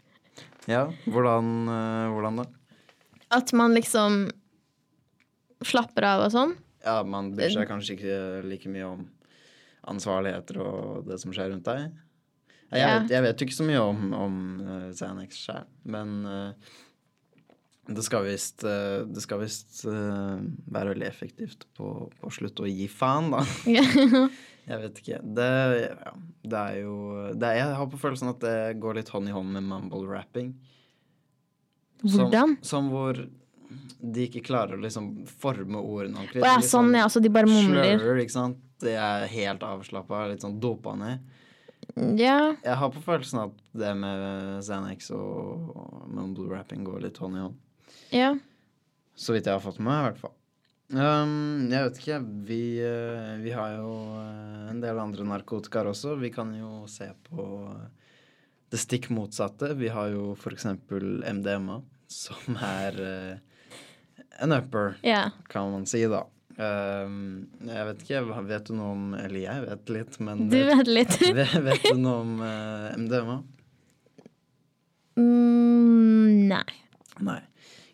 Ja, 0.63 0.85
hvordan, 1.11 1.47
eh, 1.67 2.11
hvordan 2.13 2.37
da? 2.39 2.43
At 3.35 3.49
man 3.51 3.73
liksom 3.75 4.29
slapper 5.67 6.05
av 6.07 6.21
og 6.23 6.31
sånn. 6.31 6.53
Ja, 6.85 7.01
man 7.03 7.33
bryr 7.35 7.51
seg 7.51 7.67
kanskje 7.67 7.97
ikke 7.97 8.15
like 8.47 8.71
mye 8.71 8.85
om 8.87 9.01
ansvarligheter 9.91 10.61
og 10.63 11.09
det 11.09 11.17
som 11.19 11.33
skjer 11.35 11.51
rundt 11.51 11.67
deg. 11.67 11.89
Jeg, 12.71 12.79
Ja. 12.79 12.93
vet, 13.01 13.11
jeg 13.11 13.25
vet 13.27 13.41
jo 13.43 13.45
ikke 13.49 13.57
så 13.59 13.67
mye 13.67 13.81
om, 13.83 14.05
om 14.15 14.37
uh, 14.63 14.87
Xanax 14.95 15.41
sjøl, 15.45 15.67
men 15.83 16.13
eh, 16.25 16.71
det 17.83 18.03
skal 18.05 18.23
visst 18.23 18.63
eh, 18.63 19.03
Det 19.11 19.21
skal 19.25 19.41
visst 19.41 19.81
eh, 19.91 20.43
være 20.71 20.93
veldig 20.93 21.07
effektivt 21.07 21.65
på, 21.75 21.89
på 22.15 22.29
å 22.29 22.31
slutte 22.31 22.63
å 22.63 22.69
gi 22.69 22.87
faen, 22.87 23.31
da. 23.33 23.43
Jeg 24.63 24.79
vet 24.79 24.99
ikke. 25.01 25.17
Det, 25.35 25.47
ja, 25.91 26.11
det 26.47 26.59
er 26.59 26.77
jo 26.85 26.93
det 27.35 27.49
er, 27.49 27.57
Jeg 27.59 27.77
har 27.81 27.89
på 27.91 27.99
følelsen 27.99 28.31
at 28.31 28.39
det 28.43 28.57
går 28.79 29.01
litt 29.01 29.11
hånd 29.11 29.27
i 29.27 29.33
hånd 29.35 29.51
med 29.51 29.65
mumble 29.67 30.05
rapping. 30.07 30.53
Hvordan? 32.03 32.55
Som, 32.61 32.69
som 32.69 32.91
hvor 32.93 33.19
de 34.03 34.27
ikke 34.27 34.43
klarer 34.43 34.77
å 34.77 34.83
liksom 34.83 35.09
forme 35.27 35.79
ordene 35.81 36.21
ordentlig. 36.21 36.43
Ja, 36.45 36.55
De 36.61 36.67
sånn, 36.67 36.93
ja. 36.95 37.09
Så 37.11 37.19
de 37.23 37.31
bare 37.33 37.49
mumler. 37.49 37.97
Slurrer, 37.97 38.23
ikke 38.23 38.35
sant. 38.35 38.59
De 38.83 38.95
er 38.99 39.27
helt 39.31 39.63
avslappa, 39.67 40.25
litt 40.31 40.43
sånn 40.43 40.59
dopa 40.63 40.95
ned. 40.99 41.23
Ja. 42.19 42.53
Jeg 42.63 42.79
har 42.79 42.91
på 42.95 43.03
følelsen 43.03 43.43
at 43.45 43.59
det 43.75 43.91
med 43.99 44.63
Xanax 44.63 45.11
og 45.15 46.07
mumble 46.11 46.47
rapping 46.51 46.87
går 46.87 47.03
litt 47.07 47.19
hånd 47.19 47.39
i 47.39 47.43
hånd. 47.43 47.59
Ja. 48.13 48.31
Så 49.15 49.35
vidt 49.35 49.49
jeg 49.49 49.57
har 49.57 49.63
fått 49.63 49.81
med 49.81 49.91
meg, 49.91 49.99
i 49.99 50.07
hvert 50.11 50.23
fall. 50.23 50.37
Um, 50.93 51.71
jeg 51.71 51.87
vet 51.87 51.99
ikke. 52.01 52.19
Vi, 52.47 52.63
uh, 52.85 53.33
vi 53.41 53.53
har 53.55 53.77
jo 53.79 53.93
uh, 54.17 54.69
en 54.69 54.81
del 54.83 54.99
andre 55.01 55.25
narkotikaer 55.25 55.89
også. 55.89 56.17
Vi 56.21 56.29
kan 56.33 56.51
jo 56.57 56.83
se 56.91 57.07
på 57.29 57.45
det 58.73 58.81
stikk 58.81 59.09
motsatte. 59.13 59.73
Vi 59.79 59.89
har 59.93 60.11
jo 60.13 60.33
eksempel 60.51 61.23
MDMA, 61.39 61.79
som 62.11 62.59
er 62.61 62.99
uh, 62.99 63.33
en 64.43 64.55
upper, 64.55 64.95
yeah. 65.05 65.33
kan 65.49 65.71
man 65.71 65.87
si, 65.89 66.03
da. 66.09 66.25
Um, 66.53 67.47
jeg 67.65 67.87
vet 67.87 68.03
ikke, 68.05 68.19
vet 68.45 68.67
du 68.67 68.75
noe 68.77 68.91
om 68.93 69.05
Eller 69.17 69.39
jeg 69.41 69.61
vet 69.63 69.87
litt, 69.89 70.17
men 70.21 70.43
Du 70.51 70.59
vet 70.67 70.85
litt. 70.85 71.15
vet, 71.39 71.55
vet 71.65 71.87
du 71.87 71.97
noe 71.97 72.19
om 72.21 72.35
MDMA? 73.01 73.39
Mm, 75.17 76.45
nei. 76.51 76.67
Nei. 77.25 77.39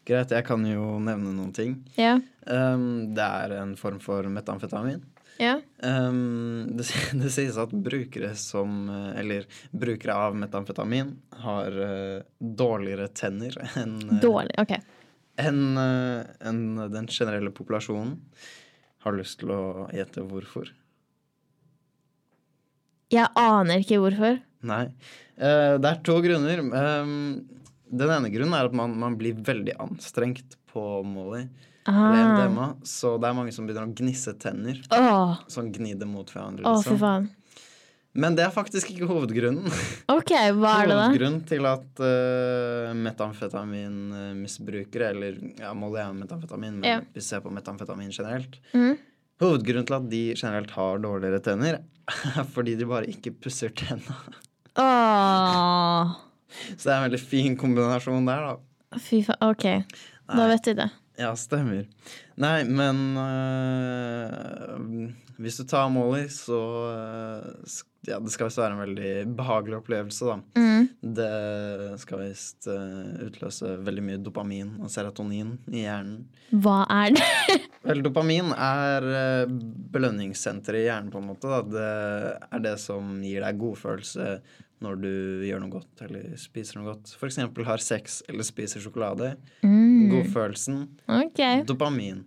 Greit, 0.10 0.32
jeg 0.34 0.46
kan 0.48 0.64
jo 0.66 0.98
nevne 1.06 1.36
noen 1.38 1.54
ting. 1.54 1.78
Ja. 2.00 2.16
Um, 2.50 3.14
det 3.14 3.26
er 3.26 3.54
en 3.60 3.76
form 3.78 4.00
for 4.02 4.26
metamfetamin. 4.32 5.04
Ja. 5.40 5.60
Um, 5.86 6.66
det, 6.76 6.88
det 7.22 7.30
sies 7.32 7.58
at 7.62 7.72
brukere 7.72 8.34
som 8.36 8.90
eh, 8.92 9.20
Eller 9.22 9.46
brukere 9.72 10.18
av 10.20 10.36
metamfetamin 10.36 11.14
har 11.46 11.78
uh, 11.80 12.26
dårligere 12.40 13.08
tenner 13.16 13.56
enn 13.80 13.94
uh, 14.04 14.18
Dårlig. 14.20 14.58
OK. 14.60 14.74
enn, 15.40 15.62
uh, 15.80 16.26
en 16.44 16.92
den 16.92 17.08
generelle 17.08 17.54
populasjonen. 17.56 18.18
Har 19.06 19.16
du 19.16 19.22
lyst 19.22 19.40
til 19.40 19.54
å 19.56 19.88
gjette 19.96 20.26
hvorfor? 20.28 20.74
Jeg 23.10 23.32
aner 23.40 23.86
ikke 23.86 24.02
hvorfor. 24.04 24.42
Nei. 24.68 24.84
Uh, 25.40 25.80
det 25.80 25.94
er 25.94 26.04
to 26.04 26.18
grunner. 26.26 26.66
Um, 26.68 27.16
den 27.92 28.10
ene 28.14 28.30
grunnen 28.34 28.54
er 28.58 28.66
at 28.70 28.74
man, 28.78 28.94
man 29.00 29.18
blir 29.20 29.34
veldig 29.46 29.74
anstrengt 29.82 30.50
på 30.72 30.82
Molly. 31.08 31.44
Eller 31.90 31.90
Ah. 31.90 32.46
MDMA, 32.46 32.66
så 32.86 33.16
det 33.18 33.26
er 33.30 33.34
mange 33.34 33.52
som 33.56 33.66
begynner 33.66 33.88
å 33.88 33.94
gnisse 33.98 34.34
tenner. 34.38 34.78
Åh, 34.94 35.36
Som 35.50 35.72
gnider 35.74 36.06
mot 36.06 36.28
hverandre. 36.30 36.62
Liksom. 36.62 36.98
faen. 37.02 37.30
Men 38.14 38.36
det 38.36 38.44
er 38.46 38.52
faktisk 38.54 38.90
ikke 38.92 39.08
hovedgrunnen. 39.10 39.66
OK, 40.18 40.32
hva 40.60 40.72
er 40.82 40.86
det 40.90 40.96
da? 40.98 41.06
Hovedgrunnen 41.08 41.42
til 41.50 41.64
at 41.70 41.90
uh, 42.04 42.92
metamfetaminmisbrukere, 42.98 45.06
eller 45.16 45.34
ja, 45.62 45.72
Molly 45.78 46.00
er 46.04 46.14
metamfetamin, 46.18 46.74
men 46.82 46.90
Ja. 46.90 46.98
vi 47.14 47.22
ser 47.26 47.40
på 47.46 47.52
metamfetamin 47.54 48.12
generelt 48.12 48.54
mm. 48.74 48.96
Hovedgrunnen 49.40 49.86
til 49.88 49.96
at 49.96 50.10
de 50.12 50.24
generelt 50.36 50.72
har 50.76 50.98
dårligere 51.00 51.40
tenner, 51.46 51.78
er 52.36 52.44
fordi 52.54 52.74
de 52.78 52.86
bare 52.90 53.08
ikke 53.08 53.32
pusser 53.40 53.70
tenna. 53.72 54.16
Åh, 54.76 56.12
Så 56.76 56.84
det 56.84 56.94
er 56.94 56.98
en 56.98 57.08
veldig 57.10 57.22
fin 57.22 57.58
kombinasjon 57.60 58.30
der, 58.30 58.48
da. 58.50 59.00
fy 59.02 59.22
faen. 59.28 59.44
OK, 59.50 59.66
da 60.34 60.50
vet 60.54 60.72
vi 60.72 60.78
det. 60.82 60.90
Ja, 61.20 61.34
stemmer. 61.36 61.84
Nei, 62.40 62.64
men 62.64 63.02
øh, 63.20 65.10
hvis 65.44 65.60
du 65.60 65.66
tar 65.68 65.90
Molly, 65.92 66.28
så 66.32 66.60
øh, 66.94 67.80
Ja, 68.08 68.16
det 68.24 68.32
skal 68.32 68.48
visst 68.48 68.60
være 68.62 68.76
en 68.78 68.80
veldig 68.80 69.10
behagelig 69.36 69.76
opplevelse, 69.82 70.28
da. 70.30 70.38
Mm. 70.56 70.86
Det 71.18 71.98
skal 72.00 72.22
visst 72.24 72.70
øh, 72.72 73.26
utløse 73.26 73.74
veldig 73.84 74.04
mye 74.06 74.22
dopamin 74.24 74.70
og 74.80 74.92
serotonin 74.94 75.58
i 75.68 75.84
hjernen. 75.84 76.22
Hva 76.64 76.86
er 76.96 77.18
det? 77.18 77.58
Vel, 77.90 78.04
dopamin 78.06 78.54
er 78.56 79.10
øh, 79.10 79.52
belønningssenteret 79.92 80.80
i 80.80 80.88
hjernen, 80.88 81.12
på 81.12 81.20
en 81.20 81.28
måte. 81.34 81.52
Da. 81.52 81.60
Det 81.76 81.92
er 82.56 82.64
det 82.70 82.76
som 82.80 83.20
gir 83.26 83.44
deg 83.44 83.60
godfølelse 83.60 84.32
når 84.84 85.00
du 85.04 85.10
gjør 85.48 85.60
noe 85.64 85.74
godt 85.74 86.04
eller 86.06 86.36
spiser 86.40 86.80
noe 86.80 86.94
godt. 86.94 87.12
Eksempel 87.28 87.66
har 87.68 87.82
sex 87.84 88.22
eller 88.32 88.48
spiser 88.48 88.84
sjokolade. 88.84 89.34
Mm. 89.66 90.10
Godfølelsen. 90.14 90.86
Okay. 91.28 91.66
Dopamin. 91.68 92.24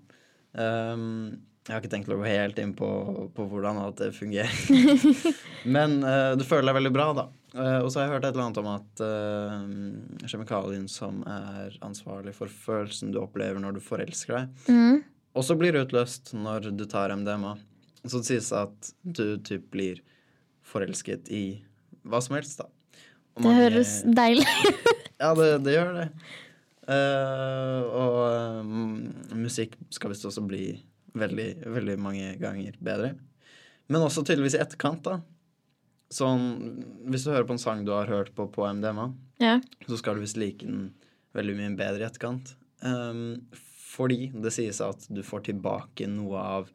Um, 0.52 1.38
jeg 1.62 1.76
har 1.76 1.78
ikke 1.80 1.92
tenkt 1.92 2.10
å 2.10 2.16
gå 2.18 2.26
helt 2.26 2.58
inn 2.58 2.72
på, 2.74 2.88
på 3.36 3.44
hvordan 3.48 3.78
alt 3.78 4.00
det 4.02 4.10
fungerer. 4.16 4.50
Men 5.76 6.00
uh, 6.02 6.32
du 6.36 6.42
føler 6.44 6.68
deg 6.72 6.78
veldig 6.80 6.92
bra, 6.96 7.06
da. 7.16 7.24
Uh, 7.54 7.78
og 7.84 7.90
så 7.92 8.00
har 8.00 8.06
jeg 8.08 8.14
hørt 8.16 8.26
et 8.26 8.32
eller 8.34 8.46
annet 8.48 8.60
om 8.62 8.70
at 8.72 9.02
uh, 9.04 10.26
kjemikalien 10.32 10.88
som 10.90 11.20
er 11.28 11.76
ansvarlig 11.86 12.32
for 12.36 12.50
følelsen 12.50 13.12
du 13.14 13.20
opplever 13.22 13.60
når 13.62 13.76
du 13.78 13.82
forelsker 13.84 14.38
deg, 14.40 14.62
Mm. 14.72 15.02
også 15.38 15.56
blir 15.60 15.78
utløst 15.80 16.32
når 16.36 16.72
du 16.76 16.84
tar 16.90 17.14
MDMA. 17.14 17.54
Så 18.02 18.18
det 18.18 18.26
sies 18.32 18.48
at 18.56 18.92
du 19.06 19.38
typ 19.46 19.68
blir 19.70 20.00
forelsket 20.66 21.30
i 21.30 21.44
hva 22.04 22.20
som 22.24 22.36
helst, 22.36 22.58
da. 22.62 22.68
Og 23.34 23.42
Det 23.42 23.44
mange- 23.48 23.62
høres 23.64 23.92
deilig 24.04 24.46
ja, 25.22 25.34
det, 25.38 25.50
det 25.64 25.72
gjør 25.76 25.92
det. 26.00 26.06
Uh, 26.82 27.82
og 27.94 28.16
um, 28.60 29.12
musikk 29.38 29.76
skal 29.94 30.10
visst 30.12 30.26
også 30.26 30.42
bli 30.44 30.64
veldig, 31.14 31.46
veldig 31.70 31.94
mange 32.02 32.32
ganger 32.40 32.74
bedre. 32.82 33.12
Men 33.92 34.02
også 34.06 34.24
tydeligvis 34.26 34.56
i 34.58 34.62
etterkant, 34.64 35.02
da. 35.06 35.20
Sånn, 36.12 36.42
hvis 37.08 37.24
du 37.24 37.30
hører 37.32 37.46
på 37.48 37.54
en 37.56 37.62
sang 37.62 37.84
du 37.86 37.92
har 37.94 38.10
hørt 38.10 38.32
på 38.36 38.48
på 38.52 38.66
MDMA, 38.68 39.12
Ja. 39.40 39.60
så 39.88 39.96
skal 40.00 40.18
du 40.18 40.24
visst 40.26 40.36
like 40.40 40.66
den 40.66 40.90
veldig 41.36 41.54
mye 41.56 41.76
bedre 41.78 42.02
i 42.04 42.08
etterkant. 42.10 42.54
Um, 42.82 43.46
fordi 43.92 44.30
det 44.34 44.52
sies 44.52 44.80
at 44.84 45.06
du 45.12 45.22
får 45.24 45.46
tilbake 45.52 46.08
noe 46.10 46.40
av 46.40 46.68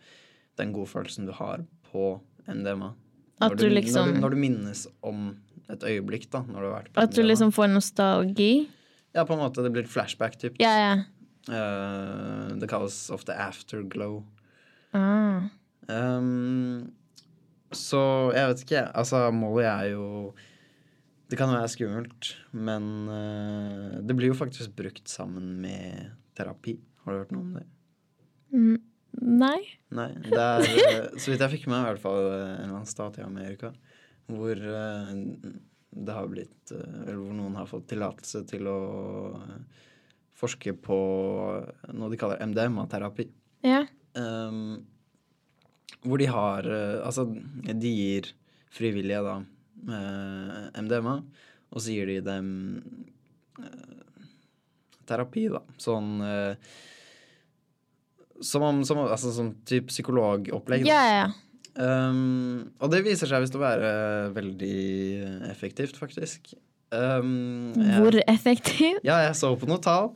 den 0.57 0.71
godfølelsen 0.73 1.27
du 1.27 1.33
har 1.37 1.65
på 1.91 2.15
MDMA. 2.47 2.93
Når 3.41 3.57
du 3.57 3.67
liksom- 3.69 4.07
når, 4.07 4.13
du, 4.13 4.19
når 4.21 4.29
du 4.29 4.35
minnes 4.41 4.87
om 5.03 5.37
et 5.69 5.83
øyeblikk, 5.83 6.29
da. 6.31 6.41
Når 6.47 6.59
du 6.61 6.65
har 6.67 6.75
vært 6.81 6.91
på 6.93 7.03
At 7.03 7.13
du 7.13 7.21
liksom 7.23 7.51
får 7.53 7.69
nostalgi? 7.73 8.67
Ja, 9.13 9.23
på 9.25 9.33
en 9.33 9.39
måte. 9.39 9.63
Det 9.63 9.71
blir 9.73 9.83
et 9.83 9.91
flashback, 9.91 10.37
typ. 10.39 10.57
Ja, 10.61 10.73
ja. 10.77 10.95
Uh, 11.47 12.57
det 12.59 12.67
kalles 12.69 12.95
ofte 13.13 13.35
afterglow. 13.35 14.23
Ah. 14.93 15.47
Um, 15.87 16.91
så 17.71 18.33
jeg 18.35 18.51
vet 18.51 18.63
ikke. 18.65 18.83
Altså, 18.95 19.31
Molly 19.31 19.63
er 19.67 19.91
jo 19.93 20.33
Det 21.27 21.35
kan 21.35 21.51
være 21.51 21.67
skummelt, 21.67 22.35
men 22.55 22.83
uh, 23.11 23.99
det 23.99 24.15
blir 24.15 24.29
jo 24.31 24.37
faktisk 24.39 24.71
brukt 24.77 25.09
sammen 25.11 25.57
med 25.59 26.13
terapi. 26.39 26.77
Har 27.03 27.11
du 27.11 27.17
hørt 27.19 27.33
noe 27.35 27.41
om 27.41 27.57
det? 27.57 27.65
Mm. 28.55 28.77
Nei? 29.17 29.61
Nei. 29.95 30.09
Det 30.23 30.41
er, 30.41 30.65
eh, 30.67 31.07
så 31.17 31.31
vidt 31.31 31.43
jeg 31.43 31.53
fikk 31.55 31.67
med 31.71 31.81
i 31.81 31.87
hvert 31.89 32.03
fall 32.03 32.19
eh, 32.25 32.43
en 32.43 32.67
eller 32.67 32.75
annen 32.81 32.89
stat 32.89 33.19
i 33.21 33.25
Amerika 33.25 33.71
hvor 34.27 34.59
eh, 34.59 35.11
det 35.97 36.13
har 36.13 36.27
blitt 36.29 36.71
Eller 36.75 37.15
hvor 37.15 37.33
noen 37.33 37.55
har 37.57 37.69
fått 37.69 37.87
tillatelse 37.89 38.43
til 38.49 38.67
å 38.69 38.79
forske 40.37 40.75
på 40.83 40.97
noe 41.97 42.09
de 42.11 42.19
kaller 42.19 42.43
MDMA-terapi. 42.45 43.25
Ja. 43.65 43.79
Um, 44.13 44.83
hvor 46.03 46.21
de 46.21 46.27
har 46.29 46.67
Altså, 47.01 47.25
de 47.65 47.89
gir 47.89 48.29
frivillige 48.69 49.23
da 49.25 49.39
MDMA, 50.77 51.15
og 51.71 51.81
så 51.81 51.95
gir 51.95 52.11
de 52.11 52.19
dem 52.27 52.51
terapi, 55.07 55.47
da. 55.51 55.63
Sånn 55.81 56.19
eh, 56.25 56.75
som 58.41 58.61
om 58.63 58.83
som, 58.85 58.97
Altså 59.07 59.31
som 59.35 59.53
type 59.65 59.87
psykologopplegg. 59.91 60.85
Ja, 60.87 61.01
ja, 61.07 61.19
ja. 61.25 61.27
Um, 61.77 62.71
og 62.81 62.89
det 62.89 63.03
viser 63.05 63.29
seg 63.29 63.43
visst 63.43 63.53
å 63.57 63.61
være 63.61 63.89
veldig 64.33 65.49
effektivt, 65.51 65.97
faktisk. 65.99 66.53
Um, 66.91 67.73
jeg- 67.75 67.99
Hvor 68.01 68.17
effektiv? 68.27 68.97
ja, 69.03 69.19
jeg 69.27 69.35
så 69.37 69.51
på 69.59 69.67
noe 69.69 69.77
tall. 69.83 70.15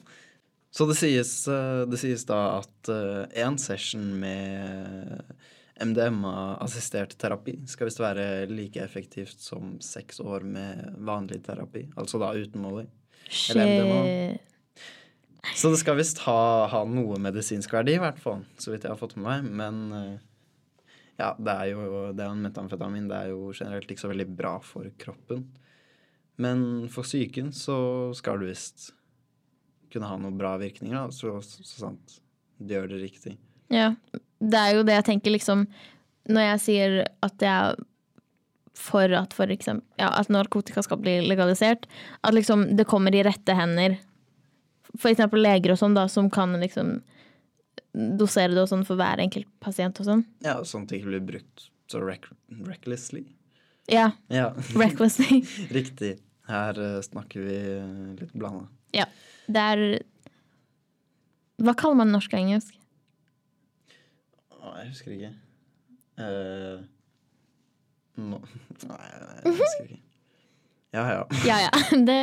Så 0.71 0.87
det 0.87 0.95
sies, 0.95 1.47
eh, 1.51 1.83
det 1.85 1.99
sies 1.99 2.23
da 2.25 2.59
at 2.61 2.87
én 3.35 3.57
session 3.59 4.05
med 4.21 5.19
MDMA-assistert 5.81 7.17
terapi 7.19 7.57
skal 7.69 7.89
visst 7.89 7.99
være 8.01 8.47
like 8.49 8.79
effektivt 8.79 9.39
som 9.43 9.75
seks 9.83 10.21
år 10.23 10.45
med 10.47 10.95
vanlig 11.03 11.41
terapi. 11.43 11.87
Altså 11.99 12.19
da 12.21 12.31
uten 12.37 12.61
måling. 12.63 12.87
Eller 13.51 13.67
MDMA. 13.67 14.39
Så 15.57 15.71
det 15.73 15.79
skal 15.81 15.97
visst 15.97 16.21
ha, 16.27 16.67
ha 16.69 16.81
noe 16.85 17.17
medisinsk 17.21 17.73
verdi, 17.73 17.95
i 17.97 18.01
hvert 18.01 18.19
fall. 18.21 18.43
Så 18.61 18.73
vidt 18.73 18.85
jeg 18.85 18.93
har 18.93 18.99
fått 18.99 19.17
med 19.17 19.25
meg. 19.25 19.49
Men 19.61 19.79
eh, 19.97 20.91
ja, 21.21 21.31
det 21.37 21.55
er 21.55 21.71
jo 21.73 21.85
det 22.13 22.23
er 22.23 22.29
en 22.29 22.45
metamfetamin. 22.45 23.09
Det 23.09 23.17
er 23.17 23.33
jo 23.33 23.49
generelt 23.49 23.89
ikke 23.89 24.05
så 24.05 24.11
veldig 24.11 24.27
bra 24.37 24.55
for 24.65 24.89
kroppen. 25.01 25.47
Men 26.41 26.89
for 26.93 27.05
psyken 27.05 27.51
så 27.53 27.77
skal 28.17 28.41
du 28.41 28.47
visst 28.49 28.91
kunne 29.91 30.07
ha 30.07 30.17
noen 30.17 30.37
bra 30.39 30.55
virkninger, 30.61 30.95
da, 30.95 31.11
så, 31.11 31.35
så, 31.43 31.63
sant 31.67 32.19
du 32.61 32.75
gjør 32.75 32.87
det 32.93 33.01
riktig. 33.01 33.33
Ja. 33.73 33.91
Det 34.39 34.59
er 34.59 34.77
jo 34.77 34.85
det 34.85 34.95
jeg 34.97 35.05
tenker 35.05 35.33
liksom 35.35 35.67
Når 36.33 36.45
jeg 36.47 36.61
sier 36.63 36.95
at 37.25 37.43
jeg 37.45 37.83
for 38.77 39.13
at 39.13 39.33
for 39.35 39.51
eksempel 39.53 39.85
ja, 40.01 40.09
at 40.17 40.31
narkotika 40.33 40.81
skal 40.85 40.99
bli 41.01 41.19
legalisert, 41.25 41.85
at 42.25 42.33
liksom 42.33 42.71
det 42.77 42.87
kommer 42.89 43.13
i 43.13 43.23
rette 43.25 43.53
hender. 43.57 43.97
Eksempel 44.99 45.41
leger 45.43 45.73
og 45.73 45.79
sånn, 45.79 45.95
da, 45.97 46.07
som 46.11 46.29
kan 46.33 46.53
liksom 46.61 46.97
dosere 47.93 48.53
det 48.55 48.63
og 48.63 48.69
sånn 48.71 48.85
for 48.87 48.99
hver 48.99 49.19
enkelt 49.23 49.47
pasient 49.63 49.99
og 49.99 50.07
sånn. 50.07 50.25
Ja, 50.45 50.57
sånn 50.67 50.85
at 50.85 50.91
det 50.91 51.01
ikke 51.01 51.13
blir 51.13 51.23
brukt 51.33 51.69
så 51.91 51.99
rec 52.03 52.27
recklessly. 52.67 53.25
Ja. 53.91 54.11
Ja, 54.31 54.51
Recklessly. 54.81 55.41
riktig. 55.79 56.17
Her 56.47 56.77
uh, 56.79 56.99
snakker 57.03 57.43
vi 57.45 57.57
eh, 57.77 57.89
litt 58.21 58.33
blanda. 58.33 58.67
ja. 58.95 59.07
Det 59.51 59.59
er 59.59 59.81
Hva 61.59 61.73
kaller 61.75 61.97
man 61.99 62.11
norsk 62.13 62.31
og 62.31 62.39
engelsk? 62.39 62.75
Å, 64.61 64.71
jeg 64.77 64.91
husker 64.93 65.15
ikke. 65.17 65.31
Uh, 66.21 66.83
no. 68.21 68.39
Nei, 68.87 69.01
jeg 69.09 69.55
husker 69.59 69.89
ikke. 69.89 69.99
Ja 70.95 71.03
ja. 71.09 71.19
Ja 71.47 71.57
ja. 71.65 71.71
Det 72.07 72.19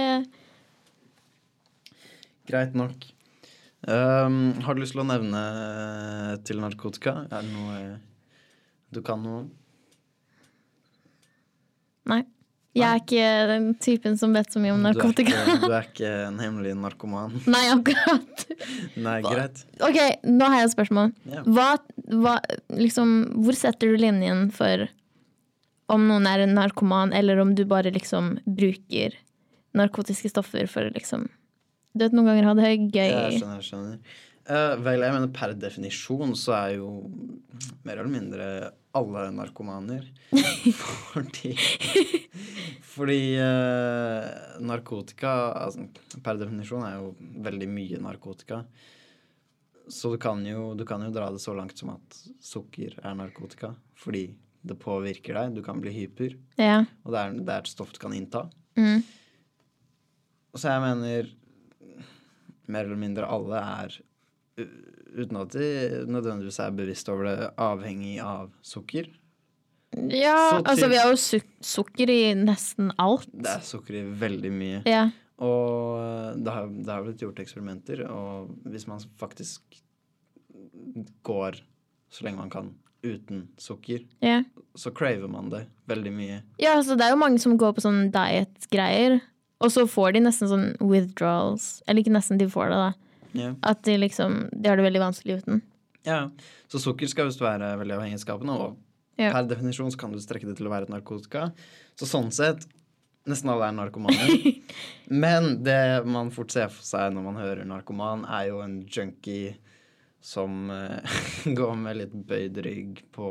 Greit 2.49 2.76
nok. 2.78 3.07
Um, 3.87 4.57
har 4.64 4.75
du 4.75 4.83
lyst 4.83 4.97
til 4.97 5.05
å 5.05 5.07
nevne 5.07 5.38
eh, 5.38 6.33
til 6.49 6.59
narkotika? 6.62 7.21
Er 7.28 7.47
det 7.47 7.52
noe 7.52 7.99
du 8.90 9.00
kan 9.05 9.23
noe 9.23 9.45
om? 9.45 9.47
Nei. 12.09 12.25
Jeg 12.78 12.87
er 12.87 13.00
ikke 13.00 13.31
den 13.49 13.69
typen 13.83 14.19
som 14.21 14.35
vet 14.37 14.52
så 14.55 14.61
mye 14.62 14.75
om 14.75 14.83
narkotika. 14.85 15.33
Du 15.35 15.38
er, 15.38 15.57
ikke, 15.57 15.69
du 15.71 15.75
er 15.75 15.88
ikke 15.88 16.11
en 16.28 16.43
hemmelig 16.43 16.75
narkoman. 16.78 17.38
Nei, 17.55 17.64
akkurat. 17.73 18.45
Nei, 18.99 19.17
greit. 19.25 19.64
Ok, 19.85 19.99
nå 20.28 20.50
har 20.50 20.62
jeg 20.62 20.69
et 20.69 20.75
spørsmål. 20.76 21.11
Ja. 21.33 21.43
Hva, 21.47 21.69
hva, 22.12 22.37
liksom, 22.75 23.17
hvor 23.47 23.59
setter 23.59 23.93
du 23.93 23.99
linjen 24.00 24.47
for 24.55 24.87
om 25.88 26.05
noen 26.11 26.28
er 26.28 26.45
en 26.45 26.55
narkoman, 26.59 27.14
eller 27.17 27.40
om 27.40 27.55
du 27.57 27.64
bare 27.69 27.90
liksom 27.95 28.37
bruker 28.45 29.17
narkotiske 29.78 30.31
stoffer 30.31 30.69
for 30.71 30.88
å 30.88 30.95
liksom 30.95 31.26
Du 31.99 32.05
vet, 32.07 32.14
noen 32.14 32.31
ganger 32.31 32.47
ha 32.47 32.55
det 32.55 32.73
gøy. 32.95 33.11
Jeg 33.11 33.38
skjønner, 33.40 33.59
jeg 33.59 33.69
skjønner. 33.69 34.19
Uh, 34.49 34.75
vel, 34.81 35.02
jeg 35.05 35.12
mener 35.12 35.33
per 35.35 35.52
definisjon 35.61 36.31
så 36.38 36.55
er 36.57 36.76
jo 36.78 36.93
mer 37.85 37.99
eller 37.99 38.12
mindre 38.12 38.47
alle 38.97 39.26
narkomaner. 39.35 40.07
fordi 41.12 41.52
Fordi 42.88 43.19
uh, 43.40 44.25
narkotika 44.64 45.33
altså, 45.67 45.85
Per 46.25 46.40
definisjon 46.40 46.87
er 46.87 46.97
jo 46.97 47.12
veldig 47.45 47.69
mye 47.71 48.00
narkotika. 48.02 48.62
Så 49.88 50.14
du 50.14 50.19
kan, 50.21 50.40
jo, 50.47 50.73
du 50.76 50.85
kan 50.88 51.02
jo 51.05 51.12
dra 51.12 51.31
det 51.33 51.43
så 51.43 51.55
langt 51.57 51.78
som 51.81 51.93
at 51.97 52.19
sukker 52.45 52.97
er 53.02 53.19
narkotika. 53.19 53.75
Fordi 53.99 54.31
det 54.69 54.78
påvirker 54.81 55.37
deg. 55.38 55.59
Du 55.59 55.64
kan 55.64 55.81
bli 55.83 55.93
hyper. 55.95 56.37
Ja. 56.61 56.83
Og 57.05 57.14
det 57.14 57.21
er, 57.21 57.37
det 57.38 57.55
er 57.55 57.64
et 57.64 57.71
stoff 57.71 57.93
du 57.95 58.00
kan 58.02 58.17
innta. 58.17 58.47
Mm. 58.78 59.05
Så 60.57 60.73
jeg 60.73 60.85
mener 60.85 61.31
mer 62.69 62.87
eller 62.87 63.01
mindre 63.01 63.29
alle 63.29 63.65
er 63.65 63.99
Uten 64.59 65.39
at 65.39 65.55
de 65.55 65.67
nødvendigvis 66.11 66.59
er 66.61 66.73
bevisst 66.75 67.09
over 67.13 67.29
det, 67.29 67.37
avhengig 67.63 68.17
av 68.21 68.51
sukker. 68.67 69.07
ja 70.11 70.35
Så 70.51 70.59
altså 70.73 70.89
vi 70.91 70.99
har 70.99 71.13
jo 71.13 71.21
su 71.23 71.39
sukker 71.65 72.11
i 72.11 72.35
nesten 72.35 72.91
alt. 72.99 73.31
Det 73.31 73.53
er 73.53 73.63
sukker 73.65 74.01
i 74.01 74.03
veldig 74.21 74.51
mye. 74.53 74.83
Ja. 74.91 75.07
Og 75.39 76.43
det 76.43 76.51
har, 76.53 76.67
det 76.67 76.91
har 76.91 77.07
blitt 77.07 77.23
gjort 77.23 77.39
eksperimenter, 77.39 78.03
og 78.11 78.51
hvis 78.67 78.89
man 78.91 79.01
faktisk 79.21 79.79
går 81.23 81.63
så 82.11 82.27
lenge 82.27 82.43
man 82.43 82.51
kan 82.51 82.73
uten 83.03 83.47
sukker, 83.61 84.03
ja. 84.25 84.43
så 84.75 84.91
craver 84.91 85.31
man 85.31 85.51
det 85.53 85.65
veldig 85.87 86.13
mye. 86.13 86.41
Ja, 86.59 86.75
altså 86.75 86.97
det 86.99 87.07
er 87.07 87.15
jo 87.15 87.21
mange 87.21 87.39
som 87.43 87.55
går 87.61 87.77
på 87.77 87.85
sånn 87.85 88.09
diet-greier, 88.15 89.21
og 89.59 89.73
så 89.75 89.85
får 89.91 90.15
de 90.15 90.25
nesten 90.25 90.50
sånn 90.50 90.69
withdrawals. 90.81 91.83
Eller 91.87 92.05
ikke 92.05 92.15
nesten, 92.15 92.38
de 92.41 92.49
får 92.50 92.73
det, 92.73 92.79
da. 92.79 92.91
Yeah. 93.37 93.57
At 93.69 93.83
de 93.85 93.99
liksom 94.00 94.38
De 94.57 94.71
har 94.71 94.79
det 94.79 94.87
veldig 94.87 95.03
vanskelig 95.03 95.43
uten. 95.43 95.62
ja. 96.09 96.29
Så 96.69 96.81
sukker 96.83 97.09
skal 97.09 97.31
visst 97.31 97.41
være 97.41 97.71
veldig 97.81 97.95
avhengighetsskapende, 97.97 98.53
og 98.53 99.21
yeah. 99.21 99.33
per 99.33 99.47
definisjon 99.49 99.93
så 99.93 100.00
kan 100.00 100.12
du 100.12 100.21
strekke 100.21 100.45
det 100.45 100.59
til 100.59 100.69
å 100.69 100.73
være 100.73 100.85
et 100.85 100.93
narkotika. 100.93 101.47
Så 101.97 102.09
sånn 102.09 102.33
sett 102.35 102.69
Nesten 103.29 103.50
alle 103.53 103.67
er 103.69 103.75
narkomane. 103.77 104.55
Men 105.23 105.59
det 105.61 106.07
man 106.09 106.31
fort 106.33 106.53
ser 106.55 106.71
for 106.73 106.85
seg 106.87 107.12
når 107.12 107.27
man 107.27 107.37
hører 107.37 107.67
narkoman, 107.69 108.23
er 108.25 108.47
jo 108.49 108.62
en 108.65 108.79
junkie 108.88 109.50
som 110.25 110.71
eh, 110.73 111.19
går 111.59 111.75
med 111.77 111.99
litt 112.00 112.15
bøyd 112.29 112.61
rygg 112.65 113.03
på 113.12 113.29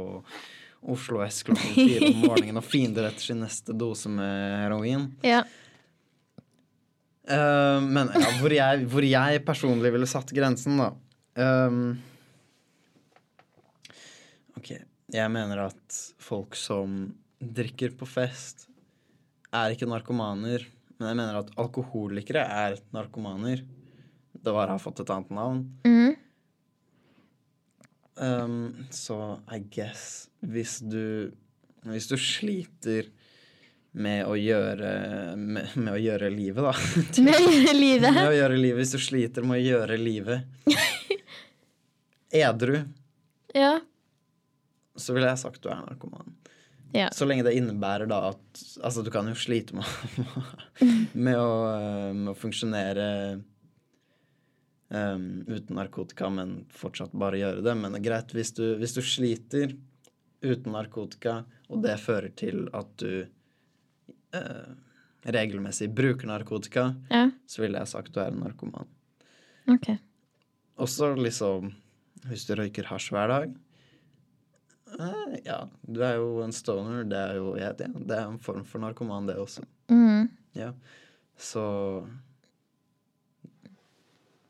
Oslo 0.88 1.24
S 1.26 1.42
klokken 1.48 1.74
fire 1.74 2.12
om 2.12 2.22
morgenen 2.28 2.62
og 2.62 2.68
fiender 2.68 3.10
etter 3.10 3.32
sin 3.32 3.42
neste 3.42 3.74
dose 3.74 4.12
med 4.14 4.62
heroin. 4.62 5.10
Ja. 5.26 5.42
Eh, 7.28 7.82
men 7.84 8.12
ja, 8.16 8.32
hvor, 8.40 8.54
jeg, 8.56 8.88
hvor 8.92 9.06
jeg 9.06 9.44
personlig 9.46 9.92
ville 9.96 10.08
satt 10.10 10.32
grensen, 10.36 10.80
da 10.80 10.94
Um, 11.38 12.00
OK. 14.58 14.72
Jeg 15.14 15.30
mener 15.30 15.68
at 15.68 15.98
folk 16.18 16.58
som 16.58 17.04
drikker 17.38 17.94
på 18.00 18.08
fest, 18.10 18.66
er 19.54 19.76
ikke 19.76 19.88
narkomaner. 19.90 20.66
Men 20.98 21.12
jeg 21.12 21.20
mener 21.20 21.38
at 21.44 21.52
alkoholikere 21.62 22.42
er 22.42 22.80
narkomaner. 22.96 23.62
Det 24.34 24.54
bare 24.54 24.74
har 24.74 24.82
fått 24.82 25.04
et 25.04 25.14
annet 25.14 25.30
navn. 25.38 25.62
Mm. 25.86 26.16
Um, 28.18 28.88
så 28.90 29.38
I 29.54 29.60
guess 29.62 30.26
hvis 30.42 30.80
du 30.82 31.30
Hvis 31.86 32.08
du 32.10 32.16
sliter 32.18 33.06
med 33.92 34.26
å 34.30 34.36
gjøre 34.38 34.90
med, 35.40 35.70
med 35.76 35.94
å 35.94 35.98
gjøre 36.00 36.30
livet, 36.30 36.64
da. 36.64 36.74
Med 37.24 37.76
livet. 37.76 38.14
med 38.14 38.28
å 38.30 38.36
gjøre 38.36 38.58
livet 38.60 38.82
Hvis 38.84 38.92
du 38.94 39.00
sliter 39.02 39.46
med 39.48 39.58
å 39.58 39.64
gjøre 39.64 39.98
livet 39.98 40.76
edru, 42.32 42.80
Ja. 43.58 43.80
så 45.00 45.14
ville 45.16 45.30
jeg 45.32 45.40
sagt 45.42 45.64
du 45.64 45.70
er 45.72 45.80
narkoman. 45.82 46.34
ja. 46.94 47.08
Så 47.16 47.26
lenge 47.26 47.46
det 47.48 47.56
innebærer 47.58 48.06
da 48.10 48.20
at 48.34 48.64
Altså, 48.84 49.02
du 49.02 49.10
kan 49.14 49.28
jo 49.32 49.36
slite 49.40 49.74
med, 49.80 49.86
med, 51.14 51.38
å, 51.40 51.54
eh, 51.72 52.12
med 52.14 52.32
å 52.34 52.38
funksjonere 52.38 53.08
um, 54.90 55.26
uten 55.48 55.76
narkotika, 55.80 56.30
men 56.30 56.66
fortsatt 56.70 57.16
bare 57.18 57.40
gjøre 57.42 57.64
det. 57.66 57.74
Men 57.80 57.96
det 57.96 58.02
er 58.04 58.08
greit 58.12 58.36
hvis 58.38 58.54
du, 58.58 58.76
hvis 58.78 58.94
du 58.98 59.02
sliter 59.02 59.74
uten 60.46 60.76
narkotika, 60.76 61.40
og 61.72 61.82
det 61.84 61.98
fører 62.04 62.30
til 62.38 62.68
at 62.78 62.92
du 63.02 63.26
eh, 64.38 65.32
regelmessig 65.34 65.90
bruker 65.96 66.30
narkotika, 66.30 66.92
ja. 67.10 67.28
så 67.48 67.64
ville 67.64 67.82
jeg 67.82 67.92
sagt 67.92 68.14
du 68.16 68.22
er 68.24 68.32
en 68.32 68.44
narkoman. 68.46 68.88
Ok. 69.68 69.92
Også 70.80 71.12
liksom 71.18 71.74
hvis 72.28 72.46
du 72.48 72.56
røyker 72.58 72.88
hasj 72.90 73.12
hver 73.14 73.32
dag. 73.32 73.56
Eh, 74.98 75.36
ja, 75.46 75.60
du 75.84 76.02
er 76.06 76.18
jo 76.20 76.42
en 76.44 76.56
stoner. 76.56 77.04
Det 77.08 77.20
er 77.20 77.40
jo 77.40 77.54
ja, 77.60 77.74
det, 77.78 77.90
det 78.08 78.18
er 78.18 78.26
en 78.28 78.40
form 78.44 78.66
for 78.68 78.84
narkoman, 78.84 79.28
det 79.30 79.38
også. 79.42 79.66
Mm. 79.92 80.30
Ja. 80.58 80.72
Så 81.38 81.64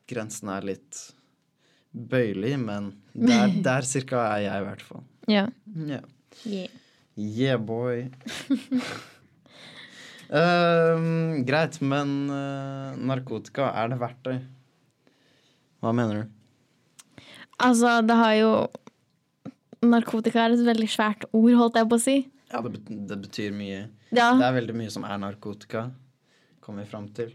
Grensen 0.08 0.48
er 0.54 0.64
litt 0.64 1.02
bøyelig, 1.92 2.54
men 2.62 2.92
der, 3.12 3.52
der 3.68 3.88
cirka 3.88 4.24
er 4.32 4.46
jeg, 4.46 4.62
i 4.62 4.68
hvert 4.68 4.86
fall. 4.86 5.04
Ja. 5.28 5.46
Yeah. 5.76 6.06
Yeah. 6.46 6.82
Yeah, 7.18 7.60
boy. 7.60 8.08
Ehm, 10.28 11.44
greit, 11.48 11.78
men 11.80 12.10
uh, 12.28 12.96
narkotika, 13.00 13.70
er 13.80 13.92
det 13.92 14.00
verdt 14.02 14.20
det? 14.28 14.36
Hva 15.80 15.94
mener 15.96 16.22
du? 16.22 17.24
Altså, 17.58 17.98
det 18.06 18.18
har 18.18 18.34
jo 18.38 18.52
Narkotika 19.78 20.42
er 20.42 20.56
et 20.56 20.64
veldig 20.66 20.88
svært 20.90 21.24
ord, 21.30 21.52
holdt 21.54 21.76
jeg 21.78 21.86
på 21.86 21.96
å 21.96 22.02
si. 22.02 22.16
Ja, 22.50 22.60
det, 22.64 22.72
bet 22.74 22.88
det 23.10 23.18
betyr 23.22 23.52
mye. 23.54 23.84
Ja. 24.10 24.32
Det 24.34 24.46
er 24.48 24.56
veldig 24.56 24.74
mye 24.74 24.90
som 24.90 25.04
er 25.06 25.20
narkotika, 25.22 25.84
kommer 26.64 26.82
vi 26.82 26.90
fram 26.90 27.06
til. 27.14 27.30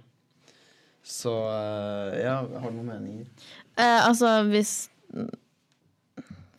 Så 1.07 1.31
eh, 1.31 2.17
ja, 2.25 2.33
har 2.43 2.67
du 2.67 2.75
noen 2.81 2.89
meninger? 2.89 3.47
Uh, 3.79 4.09
altså, 4.09 4.41
hvis 4.51 4.73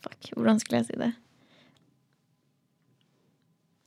Fuck, 0.01 0.31
hvordan 0.33 0.57
skulle 0.61 0.81
jeg 0.81 0.89
si 0.89 0.97
det? 1.01 1.11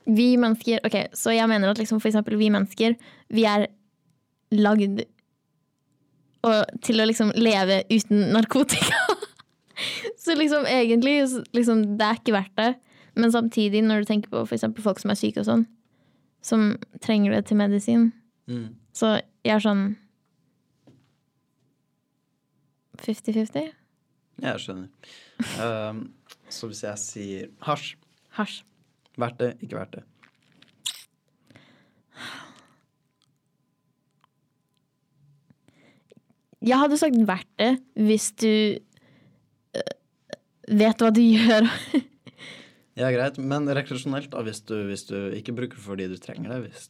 Vi 0.09 0.25
mennesker 0.41 0.79
Ok, 0.87 0.95
så 1.13 1.33
jeg 1.35 1.47
mener 1.51 1.69
at 1.69 1.77
liksom 1.77 1.99
for 2.01 2.09
eksempel 2.09 2.37
vi 2.39 2.49
mennesker, 2.53 2.95
vi 3.29 3.43
er 3.45 3.67
lagd 4.55 5.03
til 6.85 7.01
å 7.03 7.05
liksom 7.09 7.33
leve 7.35 7.81
uten 7.91 8.29
narkotika. 8.33 9.01
så 10.23 10.35
liksom 10.39 10.65
egentlig 10.65 11.17
liksom, 11.53 11.83
Det 11.99 12.05
er 12.07 12.21
ikke 12.21 12.33
verdt 12.37 12.55
det. 12.57 12.69
Men 13.19 13.33
samtidig, 13.33 13.81
når 13.83 14.01
du 14.01 14.09
tenker 14.09 14.31
på 14.31 14.45
for 14.47 14.55
eksempel 14.55 14.85
folk 14.85 15.01
som 15.01 15.11
er 15.11 15.19
syke 15.19 15.41
og 15.43 15.49
sånn, 15.49 15.65
som 16.41 16.71
trenger 17.03 17.35
det 17.35 17.45
til 17.49 17.59
medisin, 17.59 18.11
Mm. 18.49 18.71
så 18.97 19.19
jeg 19.45 19.53
er 19.53 19.59
sånn 19.61 19.81
50-50. 22.97 23.67
Jeg 24.41 24.61
skjønner. 24.63 24.87
um, 25.91 25.99
så 26.49 26.69
hvis 26.71 26.81
jeg 26.87 27.01
sier 27.03 27.51
hasj, 27.67 27.91
Hasj. 28.37 28.63
Verdt 29.19 29.41
det, 29.41 29.51
ikke 29.65 29.79
verdt 29.79 29.99
det? 29.99 30.05
Jeg 36.59 36.75
hadde 36.81 36.99
sagt 36.99 37.19
verdt 37.27 37.51
det 37.59 37.71
hvis 37.95 38.31
du 38.41 38.51
øh, 39.79 39.93
vet 40.81 41.03
hva 41.03 41.11
du 41.15 41.21
gjør. 41.23 41.69
Ja, 42.99 43.07
greit, 43.15 43.37
men 43.39 43.69
rekreasjonelt, 43.71 44.27
da, 44.33 44.41
hvis 44.43 44.59
du, 44.67 44.75
hvis 44.89 45.05
du 45.07 45.15
ikke 45.31 45.55
bruker 45.55 45.79
det 45.79 45.85
fordi 45.85 46.09
du 46.11 46.17
trenger 46.19 46.51
det, 46.51 46.57
hvis 46.65 46.89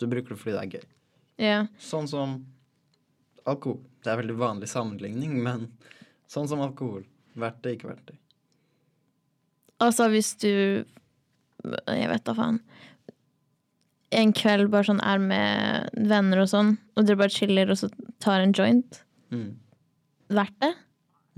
du 0.00 0.06
bruker 0.08 0.32
det 0.32 0.40
fordi 0.40 0.54
det 0.56 0.62
er 0.62 0.72
gøy. 0.72 0.86
ja. 1.44 1.58
Sånn 1.76 2.08
som 2.08 2.38
alkohol. 3.48 3.82
Det 4.00 4.08
er 4.08 4.20
veldig 4.22 4.36
vanlig 4.40 4.70
sammenligning, 4.72 5.36
men 5.44 5.66
sånn 6.30 6.48
som 6.48 6.62
alkohol. 6.64 7.04
Verdt 7.36 7.60
det, 7.64 7.74
ikke 7.76 7.90
verdt 7.90 8.08
det. 8.12 8.16
Altså 9.84 10.08
hvis 10.12 10.32
du 10.40 10.50
Jeg 11.64 12.08
vet 12.10 12.24
da 12.26 12.34
faen. 12.36 12.60
En 14.10 14.32
kveld 14.34 14.70
bare 14.72 14.88
sånn 14.88 15.02
er 15.06 15.20
med 15.22 15.90
venner 16.10 16.42
og 16.42 16.48
sånn, 16.50 16.72
og 16.98 17.06
dere 17.06 17.20
bare 17.20 17.30
chiller 17.34 17.70
og 17.70 17.78
så 17.78 17.90
tar 18.22 18.42
en 18.42 18.54
joint. 18.56 19.02
Mm. 19.30 19.52
Verdt 20.34 20.56
det? 20.64 20.72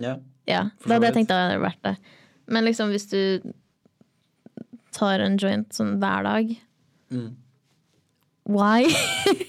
Ja. 0.00 0.14
Ja. 0.48 0.62
Da 0.87 0.94
hadde 0.96 1.11
jeg 1.11 1.18
tenkt 1.20 1.32
at 1.35 1.37
det 1.37 1.48
hadde 1.50 1.64
vært 1.66 1.82
det. 1.85 1.96
Men 2.52 2.64
liksom 2.66 2.90
hvis 2.94 3.06
du 3.12 3.52
tar 4.92 5.20
en 5.24 5.37
joint 5.40 5.72
sånn 5.76 5.98
hver 6.02 6.28
dag, 6.28 6.54
Mm. 7.12 7.35
Why? 8.48 8.87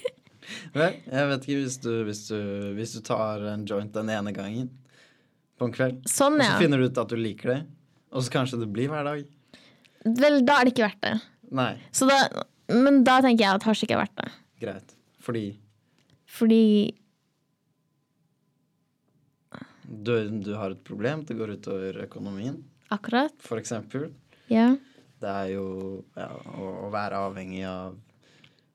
Vel, 0.76 0.98
jeg 1.08 1.28
vet 1.30 1.46
ikke 1.46 1.60
hvis 1.62 1.78
du, 1.80 1.90
hvis, 2.04 2.18
du, 2.28 2.36
hvis 2.76 2.92
du 2.92 3.00
tar 3.06 3.40
en 3.54 3.62
joint 3.64 3.88
den 3.94 4.10
ene 4.12 4.34
gangen 4.36 4.66
på 5.56 5.64
en 5.70 5.72
kveld, 5.72 6.02
Sånn, 6.10 6.36
ja. 6.42 6.50
og 6.50 6.58
så 6.58 6.60
finner 6.66 6.82
du 6.82 6.90
ut 6.90 7.00
at 7.00 7.08
du 7.08 7.16
liker 7.16 7.52
det, 7.54 7.56
og 8.12 8.26
så 8.26 8.34
kanskje 8.34 8.60
det 8.60 8.68
blir 8.74 8.90
hver 8.92 9.06
dag. 9.08 9.24
Vel, 10.04 10.40
da 10.44 10.58
er 10.60 10.68
det 10.68 10.74
ikke 10.74 10.84
verdt 10.88 11.00
det. 11.06 11.14
Nei, 11.54 11.72
Så 11.94 12.06
da, 12.08 12.18
men 12.72 13.02
da 13.06 13.18
tenker 13.24 13.44
jeg 13.46 13.58
at 13.60 13.64
hasj 13.68 13.84
ikke 13.86 13.96
er 13.96 14.02
verdt 14.04 14.16
det. 14.20 14.30
greit. 14.64 14.94
Fordi 15.24 15.44
Fordi 16.28 16.62
du, 19.84 20.12
du 20.42 20.54
har 20.58 20.72
et 20.74 20.82
problem, 20.84 21.22
det 21.28 21.36
går 21.38 21.54
utover 21.58 22.00
økonomien, 22.04 22.56
akkurat 22.92 23.34
for 23.44 23.60
eksempel. 23.60 24.08
Ja. 24.50 24.74
Det 25.20 25.30
er 25.30 25.52
jo 25.54 25.66
ja, 26.18 26.28
å, 26.58 26.70
å 26.86 26.90
være 26.92 27.20
avhengig 27.28 27.62
av 27.68 27.94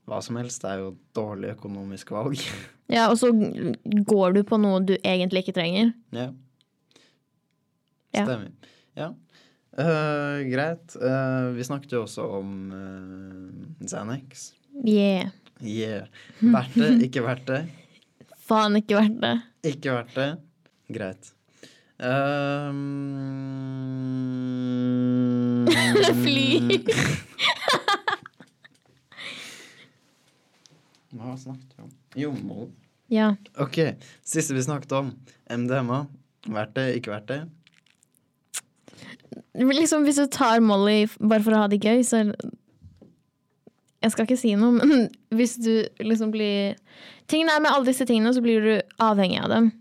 hva 0.10 0.22
som 0.26 0.40
helst, 0.40 0.64
det 0.64 0.72
er 0.72 0.80
jo 0.82 0.94
dårlig 1.14 1.52
økonomisk 1.54 2.14
valg. 2.16 2.40
ja, 2.96 3.10
og 3.12 3.18
så 3.22 3.30
går 3.34 4.38
du 4.40 4.44
på 4.48 4.58
noe 4.62 4.80
du 4.86 4.96
egentlig 5.04 5.46
ikke 5.46 5.58
trenger. 5.60 5.94
ja. 6.16 6.30
Ja. 8.10 8.24
Stemmer. 8.26 8.48
Ja. 8.98 9.12
Eh, 9.80 10.44
greit. 10.52 10.96
Uh, 11.00 11.50
vi 11.56 11.64
snakket 11.64 11.92
jo 11.96 12.02
også 12.04 12.24
om 12.40 12.72
uh, 12.76 13.88
Xanax. 13.88 14.54
Yeah. 14.84 15.30
Yeah. 15.64 16.08
Verdt 16.56 16.76
det, 16.76 17.02
ikke 17.08 17.24
verdt 17.24 17.48
det? 17.48 17.62
Faen 18.50 18.76
ikke 18.80 18.96
verdt 19.00 19.22
det. 19.24 19.36
Ikke 19.72 19.94
verdt 19.96 20.16
det? 20.18 20.30
Greit. 20.92 21.32
Um, 22.00 22.82
Fly. 26.24 26.50
Hva 31.20 31.38
snakket 31.40 31.72
vi 31.76 31.82
om? 31.84 31.92
Jo, 32.20 32.32
mål. 32.36 32.68
Ja. 33.12 33.36
OK. 33.60 33.78
Siste 34.28 34.54
vi 34.58 34.64
snakket 34.68 34.92
om. 35.00 35.16
MDMA. 35.48 36.06
Verdt 36.50 36.76
det, 36.76 36.88
ikke 37.00 37.12
verdt 37.16 37.32
det? 37.32 37.42
Liksom, 39.60 40.06
hvis 40.08 40.20
du 40.22 40.26
tar 40.32 40.62
Molly 40.64 41.04
bare 41.20 41.44
for 41.44 41.56
å 41.56 41.64
ha 41.66 41.70
det 41.72 41.82
gøy, 41.84 42.04
så 42.08 42.24
Jeg 44.00 44.14
skal 44.14 44.26
ikke 44.26 44.40
si 44.40 44.54
noe, 44.56 44.72
men 44.80 45.10
hvis 45.36 45.58
du 45.60 45.74
liksom 46.00 46.32
blir 46.32 46.78
Tingen 47.30 47.52
er 47.52 47.62
med 47.62 47.72
alle 47.72 47.92
disse 47.92 48.08
tingene, 48.10 48.32
så 48.34 48.42
blir 48.42 48.64
du 48.64 48.74
avhengig 49.04 49.42
av 49.44 49.52
dem. 49.52 49.72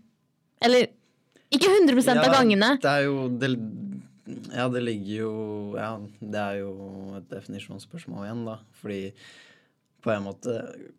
Eller 0.61 0.89
ikke 1.49 1.71
100 1.71 2.03
av 2.13 2.33
gangene. 2.35 2.75
Det 2.83 2.91
er 2.91 3.05
jo 3.07 3.27
det, 3.41 3.49
Ja, 4.53 4.67
det 4.69 4.83
ligger 4.85 5.13
jo 5.15 5.33
Ja, 5.79 5.93
det 6.19 6.41
er 6.43 6.59
jo 6.59 6.73
et 7.17 7.29
definisjonsspørsmål 7.31 8.27
igjen, 8.27 8.43
da. 8.45 8.59
Fordi 8.81 9.01
på 9.99 10.11
en 10.13 10.23
måte 10.23 10.53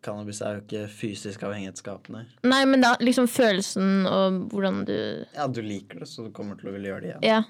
Cannabis 0.05 0.41
er 0.45 0.57
jo 0.57 0.65
ikke 0.65 0.83
fysisk 0.93 1.41
avhengighetsskapende. 1.47 2.25
Nei, 2.45 2.61
men 2.69 2.83
da 2.83 2.93
liksom 3.01 3.29
følelsen 3.31 4.05
og 4.09 4.43
hvordan 4.51 4.83
du 4.89 4.97
Ja, 5.37 5.47
du 5.47 5.61
liker 5.65 6.03
det, 6.03 6.09
så 6.11 6.27
du 6.27 6.35
kommer 6.35 6.59
til 6.59 6.69
å 6.69 6.75
ville 6.75 6.91
gjøre 6.91 7.05
det 7.05 7.13
igjen. 7.13 7.25
Ja. 7.25 7.41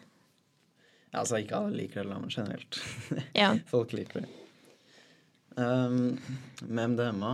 Altså, 1.12 1.42
ikke 1.42 1.58
alle 1.60 1.76
liker 1.76 2.08
det, 2.08 2.18
men 2.18 2.32
generelt. 2.32 2.80
ja. 3.42 3.52
Folk 3.70 3.94
liker 3.96 4.24
det. 4.24 4.30
Um, 5.56 6.18
med 6.62 6.94
MDMA 6.94 7.32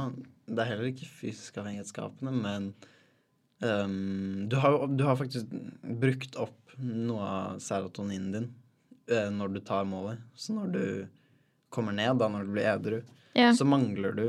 Det 0.48 0.62
er 0.64 0.70
heller 0.72 0.88
ikke 0.90 1.06
fysisk 1.06 1.60
avhengighetsskapende, 1.62 2.32
men 2.34 2.72
um, 3.62 4.48
du, 4.50 4.56
har, 4.58 4.80
du 4.90 5.04
har 5.06 5.20
faktisk 5.20 5.52
brukt 6.02 6.40
opp 6.42 6.74
noe 6.82 7.28
av 7.28 7.60
serotoninen 7.62 8.32
din 8.34 8.50
uh, 9.12 9.30
når 9.34 9.54
du 9.54 9.62
tar 9.68 9.86
målet. 9.90 10.24
Så 10.34 10.56
når 10.58 10.74
du 10.74 10.88
kommer 11.74 11.94
ned, 11.94 12.18
da 12.18 12.32
når 12.32 12.48
du 12.48 12.56
blir 12.56 12.72
edru, 12.72 12.98
ja. 13.38 13.52
så 13.54 13.68
mangler 13.70 14.18
du 14.18 14.26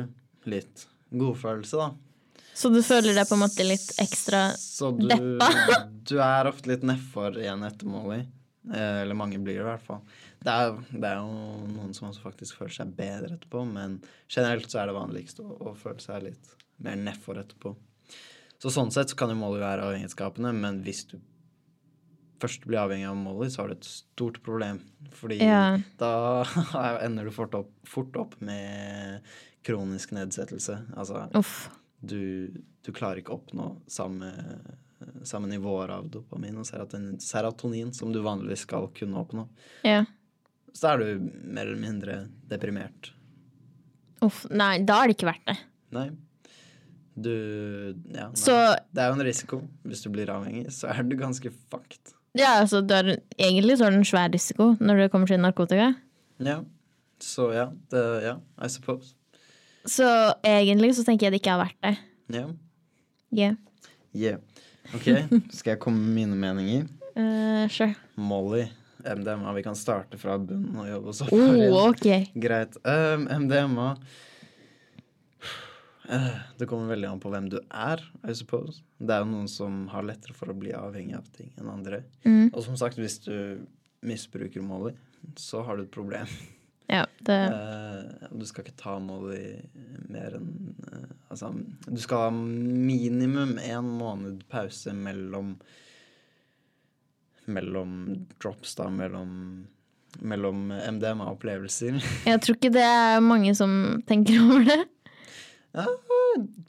litt 0.49 0.85
godfølelse, 1.09 1.81
da. 1.81 1.93
Så 2.59 2.69
du 2.75 2.81
føler 2.83 3.15
deg 3.15 3.29
på 3.29 3.37
en 3.37 3.45
måte 3.45 3.63
litt 3.63 3.93
ekstra 4.03 4.49
Så 4.59 4.91
du, 4.97 5.07
Deppa. 5.07 5.85
du 5.87 6.17
er 6.19 6.49
ofte 6.51 6.73
litt 6.73 6.83
nedfor 6.87 7.39
igjen 7.39 7.63
etter 7.63 7.87
målet. 7.87 8.27
Eh, 8.73 9.01
eller 9.03 9.17
mange 9.19 9.39
blir 9.41 9.59
det 9.59 9.65
i 9.65 9.69
hvert 9.69 9.85
fall. 9.85 10.01
Det 10.45 10.53
er, 10.53 10.75
det 10.93 11.09
er 11.09 11.19
jo 11.23 11.69
noen 11.73 11.95
som 11.97 12.09
også 12.11 12.25
faktisk 12.27 12.59
føler 12.61 12.75
seg 12.77 12.93
bedre 12.99 13.35
etterpå, 13.39 13.65
men 13.69 13.99
generelt 14.31 14.69
så 14.71 14.83
er 14.83 14.91
det 14.91 14.97
vanligst 14.99 15.41
å, 15.45 15.49
å 15.71 15.75
føle 15.79 16.03
seg 16.05 16.27
litt 16.29 16.53
mer 16.85 16.99
nedfor 17.01 17.41
etterpå. 17.41 17.75
Så 18.59 18.71
sånn 18.75 18.91
sett 18.95 19.11
så 19.13 19.17
kan 19.19 19.31
jo 19.33 19.39
Molly 19.39 19.61
være 19.63 19.85
avhengighetsskapende, 19.87 20.53
men 20.55 20.81
hvis 20.87 21.05
du 21.11 21.19
først 22.43 22.65
blir 22.71 22.79
avhengig 22.85 23.09
av 23.11 23.17
Molly, 23.19 23.49
så 23.51 23.63
har 23.65 23.71
du 23.73 23.77
et 23.79 23.87
stort 23.89 24.41
problem. 24.47 24.81
Fordi 25.19 25.41
Ja. 25.43 25.79
da 25.99 26.13
ender 27.07 27.27
du 27.27 27.33
fort 27.35 27.55
opp, 27.59 27.73
fort 27.87 28.15
opp 28.21 28.37
med 28.45 29.23
kronisk 29.67 30.13
nedsettelse. 30.15 30.77
Altså 30.97 31.25
Uff. 31.39 31.69
du, 32.01 32.51
du 32.87 32.93
klarer 32.95 33.19
ikke 33.23 33.35
å 33.35 33.41
oppnå 33.41 33.67
samme, 33.91 34.31
samme 35.27 35.49
nivåer 35.51 35.93
av 35.95 36.09
dopamin 36.11 36.59
og 36.59 36.67
serotonin, 36.67 37.19
serotonin 37.23 37.93
som 37.95 38.13
du 38.13 38.21
vanligvis 38.25 38.65
skal 38.67 38.89
kunne 38.97 39.21
oppnå. 39.21 39.47
Ja. 39.87 40.05
Så 40.75 40.93
er 40.93 41.03
du 41.03 41.29
mer 41.45 41.67
eller 41.67 41.81
mindre 41.81 42.17
deprimert. 42.51 43.13
Uff. 44.25 44.45
Nei, 44.51 44.79
da 44.87 45.03
er 45.03 45.11
det 45.11 45.19
ikke 45.19 45.31
verdt 45.31 45.47
det. 45.51 45.59
Nei. 45.95 46.09
Du 47.19 47.33
Ja, 48.15 48.29
nei. 48.29 48.39
Så 48.39 48.55
Det 48.95 49.03
er 49.03 49.09
jo 49.11 49.19
en 49.19 49.27
risiko. 49.27 49.61
Hvis 49.83 50.03
du 50.05 50.11
blir 50.15 50.31
avhengig, 50.31 50.69
så 50.75 50.91
er 50.93 51.03
du 51.03 51.17
ganske 51.17 51.51
fucked. 51.71 52.15
ja, 52.39 52.61
altså, 52.61 52.79
er, 52.79 53.19
egentlig 53.39 53.79
så 53.79 53.87
er 53.87 53.91
det 53.91 53.99
en 53.99 54.05
svær 54.05 54.33
risiko 54.33 54.77
når 54.81 55.03
det 55.03 55.11
kommer 55.11 55.27
til 55.27 55.41
narkotika. 55.41 55.95
Ja. 56.39 56.61
Så 57.19 57.53
ja, 57.53 57.71
det, 57.91 58.05
ja, 58.23 58.37
I 58.63 58.69
suppose. 58.69 59.15
Så 59.85 60.07
egentlig 60.47 60.95
så 60.95 61.05
tenker 61.05 61.27
jeg 61.27 61.33
det 61.33 61.41
ikke 61.43 61.57
er 61.57 61.65
verdt 61.65 61.83
det. 61.83 61.97
Ja. 62.37 62.45
Yeah. 63.35 63.57
Yeah. 64.15 64.39
OK, 64.97 65.09
skal 65.53 65.75
jeg 65.75 65.81
komme 65.83 66.01
med 66.01 66.15
mine 66.17 66.39
meninger? 66.39 66.87
Uh, 67.19 67.67
sure. 67.73 67.93
Molly, 68.17 68.65
MDMA. 69.05 69.53
Vi 69.59 69.67
kan 69.67 69.77
starte 69.79 70.19
fra 70.21 70.39
bunnen 70.41 70.79
og 70.81 70.89
jobbe 70.89 71.13
oss 71.13 71.25
oppover. 71.27 71.61
Oh, 71.69 71.91
ok. 71.91 72.33
Greit. 72.39 72.79
Um, 72.87 73.29
MDMA 73.45 73.93
Eh, 76.09 76.37
Det 76.57 76.67
kommer 76.67 76.89
veldig 76.89 77.09
an 77.09 77.21
på 77.21 77.31
hvem 77.33 77.49
du 77.53 77.59
er, 77.69 78.01
I 78.25 78.35
suppose. 78.37 78.81
Det 78.99 79.13
er 79.13 79.25
jo 79.25 79.33
noen 79.33 79.49
som 79.51 79.83
har 79.93 80.07
lettere 80.09 80.37
for 80.37 80.51
å 80.51 80.57
bli 80.57 80.73
avhengig 80.77 81.19
av 81.19 81.27
ting 81.37 81.51
enn 81.61 81.69
andre. 81.69 82.03
Mm. 82.25 82.49
Og 82.49 82.63
som 82.65 82.79
sagt, 82.81 82.97
hvis 83.01 83.19
du 83.27 83.67
misbruker 84.07 84.65
Molly, 84.65 84.95
så 85.37 85.61
har 85.67 85.77
du 85.77 85.85
et 85.85 85.93
problem. 85.93 86.31
Ja, 86.89 87.05
det 87.29 87.39
Eh, 87.53 88.29
du 88.33 88.45
skal 88.49 88.65
ikke 88.65 88.79
ta 88.81 88.99
Molly 89.03 89.59
mer 90.09 90.39
enn 90.39 90.75
eh, 90.89 91.09
Altså, 91.29 91.51
du 91.85 91.99
skal 92.01 92.23
ha 92.27 92.31
minimum 92.33 93.59
en 93.61 93.91
måned 93.99 94.45
pause 94.49 94.95
mellom 94.97 95.59
Mellom 97.49 97.93
drops, 98.41 98.75
da, 98.77 98.89
mellom 98.93 99.67
mellom 100.25 100.73
MDMA-opplevelser. 100.73 101.99
Jeg 102.31 102.41
tror 102.43 102.57
ikke 102.57 102.73
det 102.75 102.85
er 102.85 103.21
mange 103.23 103.53
som 103.57 104.01
tenker 104.09 104.41
over 104.43 104.65
det. 104.67 104.81
Ja, 105.77 105.85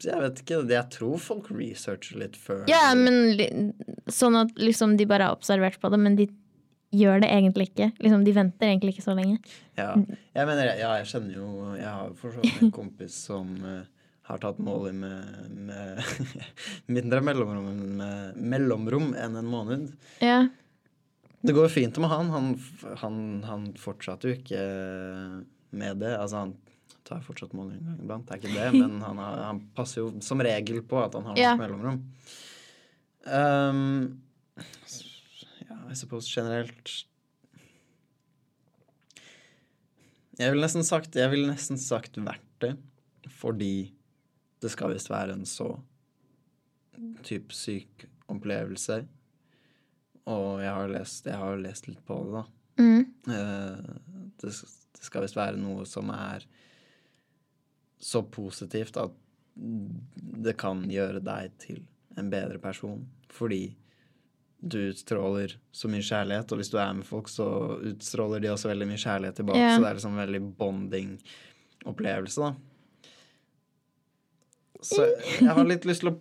jeg 0.03 0.19
vet 0.21 0.41
ikke. 0.43 0.57
Jeg 0.69 0.91
tror 0.93 1.21
folk 1.23 1.47
researcher 1.55 2.19
litt 2.19 2.35
før. 2.37 2.65
Ja, 2.69 2.91
men 2.99 3.71
sånn 4.11 4.35
at 4.37 4.51
liksom 4.59 4.97
de 4.99 5.07
bare 5.09 5.29
har 5.29 5.37
observert 5.37 5.79
på 5.81 5.89
det, 5.89 5.99
men 6.03 6.17
de 6.19 6.27
gjør 6.95 7.21
det 7.23 7.29
egentlig 7.29 7.69
ikke. 7.69 7.91
Liksom, 8.01 8.23
de 8.25 8.33
venter 8.35 8.71
egentlig 8.71 8.95
ikke 8.95 9.05
så 9.05 9.15
lenge. 9.17 9.37
Ja, 9.77 9.91
jeg 10.35 10.49
mener, 10.49 10.71
ja, 10.79 10.93
jeg 10.99 11.09
kjenner 11.11 11.35
jo 11.37 11.49
Jeg 11.77 11.87
har 11.87 12.13
for 12.19 12.33
så 12.35 12.41
vidt 12.43 12.63
en 12.65 12.71
kompis 12.75 13.17
som 13.29 13.51
uh, 13.63 13.83
har 14.29 14.41
tatt 14.41 14.59
Molly 14.61 14.91
med, 14.97 15.51
med 15.69 16.01
mindre 16.97 17.21
mellomrom, 17.25 17.69
med 17.99 18.39
mellomrom 18.55 19.13
enn 19.17 19.37
en 19.39 19.49
måned. 19.49 19.85
Ja. 20.23 20.43
Det 21.41 21.55
går 21.55 21.69
fint 21.71 21.97
med 22.03 22.11
han. 22.11 22.29
Han, 22.33 22.49
han, 23.03 23.19
han 23.47 23.69
fortsatte 23.79 24.27
jo 24.27 24.35
ikke 24.35 24.63
med 25.71 26.01
det. 26.01 26.11
Altså, 26.19 26.43
han 26.43 26.55
tar 27.07 27.21
fortsatt 27.25 27.53
mål 27.57 27.71
en 27.73 27.85
gang 27.87 28.01
iblant, 28.03 28.27
det 28.27 28.35
er 28.35 28.41
ikke 28.41 28.53
det, 28.53 28.69
men 28.75 28.99
han, 29.01 29.17
har, 29.17 29.37
han 29.47 29.61
passer 29.73 30.03
jo 30.03 30.09
som 30.21 30.41
regel 30.45 30.83
på 30.85 30.99
at 31.01 31.15
han 31.17 31.31
har 31.31 31.39
Ja. 31.39 31.53
mellomrom. 31.57 32.03
Um, 33.25 34.19
I 35.89 35.95
suppose 35.97 36.29
generelt 36.29 36.91
Jeg 40.39 40.53
ville 40.53 40.63
nesten 40.63 40.85
sagt 40.87 41.17
Jeg 41.17 41.31
ville 41.33 41.49
nesten 41.49 41.79
sagt 41.81 42.19
verdt 42.21 42.45
det, 42.63 42.73
fordi 43.39 43.93
det 44.59 44.71
skal 44.73 44.91
visst 44.91 45.09
være 45.11 45.37
en 45.37 45.45
så 45.47 45.69
type 47.23 47.55
syk 47.55 48.03
opplevelse. 48.27 48.97
Og 50.27 50.59
jeg 50.59 50.73
har 50.75 50.91
lest, 50.91 51.29
jeg 51.29 51.39
har 51.39 51.61
lest 51.63 51.87
litt 51.87 52.01
på 52.03 52.17
det, 52.25 52.41
da. 52.41 52.43
Mm. 52.83 53.05
Eh, 53.31 53.93
det, 54.41 54.51
det 54.51 55.07
skal 55.07 55.23
visst 55.23 55.39
være 55.39 55.61
noe 55.61 55.87
som 55.87 56.11
er 56.11 56.43
så 57.99 58.21
positivt 58.27 58.99
at 58.99 59.15
det 59.55 60.55
kan 60.59 60.83
gjøre 60.91 61.23
deg 61.23 61.55
til 61.63 61.81
en 62.19 62.29
bedre 62.31 62.59
person. 62.63 63.07
Fordi 63.31 63.63
du 64.59 64.79
utstråler 64.89 65.55
så 65.71 65.89
mye 65.91 66.03
kjærlighet, 66.03 66.51
og 66.51 66.59
hvis 66.59 66.71
du 66.71 66.77
er 66.81 66.95
med 66.97 67.07
folk, 67.07 67.29
så 67.31 67.47
utstråler 67.91 68.43
de 68.43 68.51
også 68.51 68.71
veldig 68.71 68.87
mye 68.89 68.99
kjærlighet 68.99 69.39
tilbake. 69.39 69.59
Yeah. 69.59 69.75
Så 69.75 69.83
det 69.83 69.89
er 69.89 69.99
liksom 69.99 70.17
en 70.17 70.23
veldig 70.23 70.41
bonding-opplevelse, 70.59 72.49
da. 72.49 72.51
Så 74.79 75.03
jeg 75.03 75.51
har 75.51 75.65
litt 75.67 75.87
lyst 75.87 76.05
til 76.05 76.13
å 76.13 76.19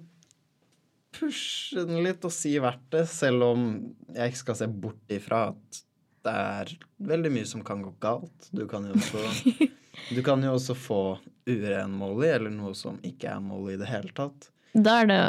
pushe 1.18 1.84
den 1.86 2.02
litt 2.04 2.24
og 2.26 2.34
si 2.34 2.56
verdt 2.62 2.86
det, 2.94 3.04
selv 3.10 3.46
om 3.52 3.68
jeg 4.14 4.32
ikke 4.32 4.44
skal 4.44 4.58
se 4.60 4.70
bort 4.70 5.14
ifra 5.14 5.48
at 5.52 5.82
det 6.26 6.34
er 6.34 6.72
veldig 7.10 7.32
mye 7.32 7.48
som 7.48 7.62
kan 7.66 7.82
gå 7.82 7.92
galt. 8.02 8.48
Du 8.54 8.66
kan 8.70 8.86
jo 8.86 8.96
også, 8.98 9.68
du 10.16 10.22
kan 10.26 10.42
jo 10.44 10.54
også 10.56 10.76
få 10.78 11.02
uren 11.48 11.94
Molly, 11.96 12.28
eller 12.34 12.52
noe 12.52 12.74
som 12.76 12.98
ikke 13.06 13.30
er 13.32 13.44
Molly 13.44 13.76
i 13.76 13.80
det 13.80 13.90
hele 13.90 14.12
tatt. 14.14 14.50
Da 14.74 15.00
er 15.02 15.08
det 15.10 15.20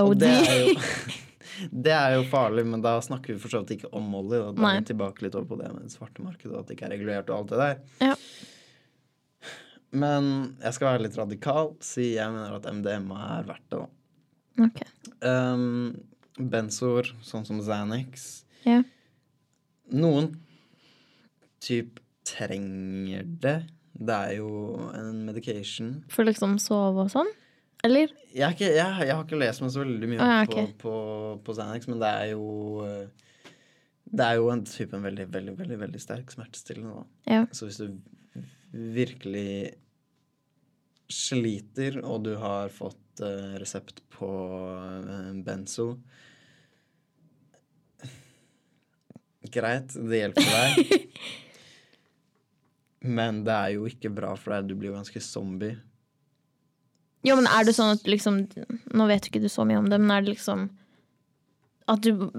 Og 0.00 0.14
det 0.18 0.30
er 0.30 0.62
jo, 0.64 0.78
det 1.86 1.94
er 1.96 2.16
jo 2.18 2.24
farlig, 2.30 2.66
men 2.68 2.84
da 2.84 2.96
snakker 3.04 3.34
vi 3.34 3.42
for 3.42 3.52
så 3.52 3.62
vidt 3.62 3.78
ikke 3.78 3.92
om 3.96 4.08
Molly. 4.12 4.38
Da, 4.38 4.52
da 4.56 4.70
er 4.70 4.80
vi 4.80 4.90
tilbake 4.92 5.26
litt 5.26 5.36
over 5.38 5.48
på 5.52 5.60
det 5.60 5.70
med 5.74 5.86
det 5.86 5.94
svarte 5.94 6.24
markedet, 6.24 6.54
og 6.54 6.62
at 6.62 6.70
det 6.70 6.78
ikke 6.78 6.88
er 6.90 6.94
regulert 6.96 7.32
og 7.32 7.40
alt 7.40 7.54
det 7.54 7.62
der. 7.62 8.10
Ja. 8.10 8.16
Men 9.90 10.28
jeg 10.60 10.76
skal 10.76 10.92
være 10.92 11.06
litt 11.08 11.18
radikal, 11.18 11.72
si 11.82 12.12
jeg 12.14 12.30
mener 12.34 12.60
at 12.60 12.68
MDMA 12.70 13.24
er 13.40 13.48
verdt 13.48 13.66
det, 13.72 13.80
da. 13.80 13.88
Okay. 14.60 14.86
Um, 15.24 15.96
benzoer, 16.50 17.10
sånn 17.26 17.46
som 17.48 17.60
Xanax. 17.64 18.30
Ja. 18.66 18.82
Noen 19.90 20.34
type 21.64 22.02
trenger 22.28 23.26
det. 23.42 23.58
Det 24.00 24.16
er 24.16 24.36
jo 24.38 24.90
en 24.96 25.24
medication. 25.26 26.00
For 26.12 26.28
liksom 26.28 26.56
sove 26.62 27.06
og 27.06 27.12
sånn? 27.12 27.30
Eller? 27.86 28.12
Jeg, 28.34 28.54
ikke, 28.54 28.68
jeg, 28.76 29.06
jeg 29.06 29.14
har 29.16 29.24
ikke 29.24 29.40
lest 29.40 29.62
meg 29.64 29.72
så 29.72 29.82
veldig 29.82 30.08
mye 30.10 30.20
Ah, 30.24 30.42
okay. 30.44 30.66
på, 30.76 30.92
på, 30.92 30.94
på 31.46 31.54
Xanax, 31.56 31.88
men 31.88 32.02
det 32.02 32.10
er 32.10 32.32
jo 32.34 32.46
eh, 32.84 33.28
Det 34.04 34.26
er 34.26 34.36
jo 34.36 34.50
en 34.52 34.64
type 34.68 35.00
veldig, 35.06 35.26
veldig, 35.32 35.54
veldig, 35.58 35.78
veldig 35.84 36.02
sterk 36.02 36.32
smertestillende. 36.34 37.06
Ja. 37.30 37.44
Så 37.56 37.68
hvis 37.68 37.80
du 37.80 38.42
virkelig 38.70 39.76
sliter, 41.10 42.00
og 42.06 42.24
du 42.26 42.34
har 42.38 42.70
fått 42.70 43.22
uh, 43.22 43.56
resept 43.58 44.02
på 44.14 44.28
uh, 44.30 45.30
benzo 45.42 45.96
Greit, 49.50 49.94
det 49.96 50.20
hjelper 50.20 50.46
deg. 50.46 51.06
Men 53.18 53.40
det 53.46 53.54
er 53.56 53.72
jo 53.74 53.86
ikke 53.88 54.12
bra 54.12 54.34
for 54.38 54.52
deg. 54.54 54.68
Du 54.68 54.76
blir 54.78 54.92
jo 54.92 54.98
ganske 54.98 55.22
zombie. 55.24 55.78
Jo, 57.26 57.36
men 57.36 57.48
er 57.50 57.66
det 57.68 57.74
sånn 57.76 57.92
at 57.96 58.06
liksom 58.08 58.44
Nå 58.96 59.08
vet 59.10 59.28
ikke 59.28 59.42
du 59.42 59.50
så 59.52 59.66
mye 59.68 59.80
om 59.80 59.90
det, 59.92 59.98
men 60.00 60.14
er 60.14 60.24
det 60.24 60.34
liksom 60.36 60.68
At 61.90 62.06
du 62.06 62.30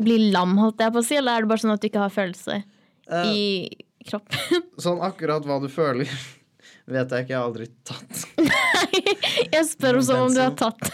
blir 0.00 0.30
lam, 0.32 0.56
holdt 0.60 0.82
jeg 0.84 0.92
på 0.92 1.00
å 1.00 1.04
si, 1.06 1.16
eller 1.16 1.36
er 1.36 1.44
det 1.44 1.50
bare 1.52 1.64
sånn 1.64 1.74
at 1.74 1.82
du 1.82 1.88
ikke 1.88 2.02
har 2.02 2.12
følelse 2.12 2.58
uh, 2.60 3.30
i 3.32 3.68
kroppen? 4.04 4.64
Sånn 4.84 5.00
akkurat 5.04 5.46
hva 5.48 5.56
du 5.62 5.70
føler, 5.72 6.10
vet 6.96 7.14
jeg 7.14 7.24
ikke. 7.24 7.32
Jeg 7.32 7.38
har 7.38 7.46
aldri 7.48 7.70
tatt 7.88 8.26
Nei, 8.36 9.14
Jeg 9.56 9.64
spør 9.70 10.02
som 10.04 10.26
om 10.26 10.36
du 10.36 10.42
har 10.42 10.52
tatt 10.58 10.92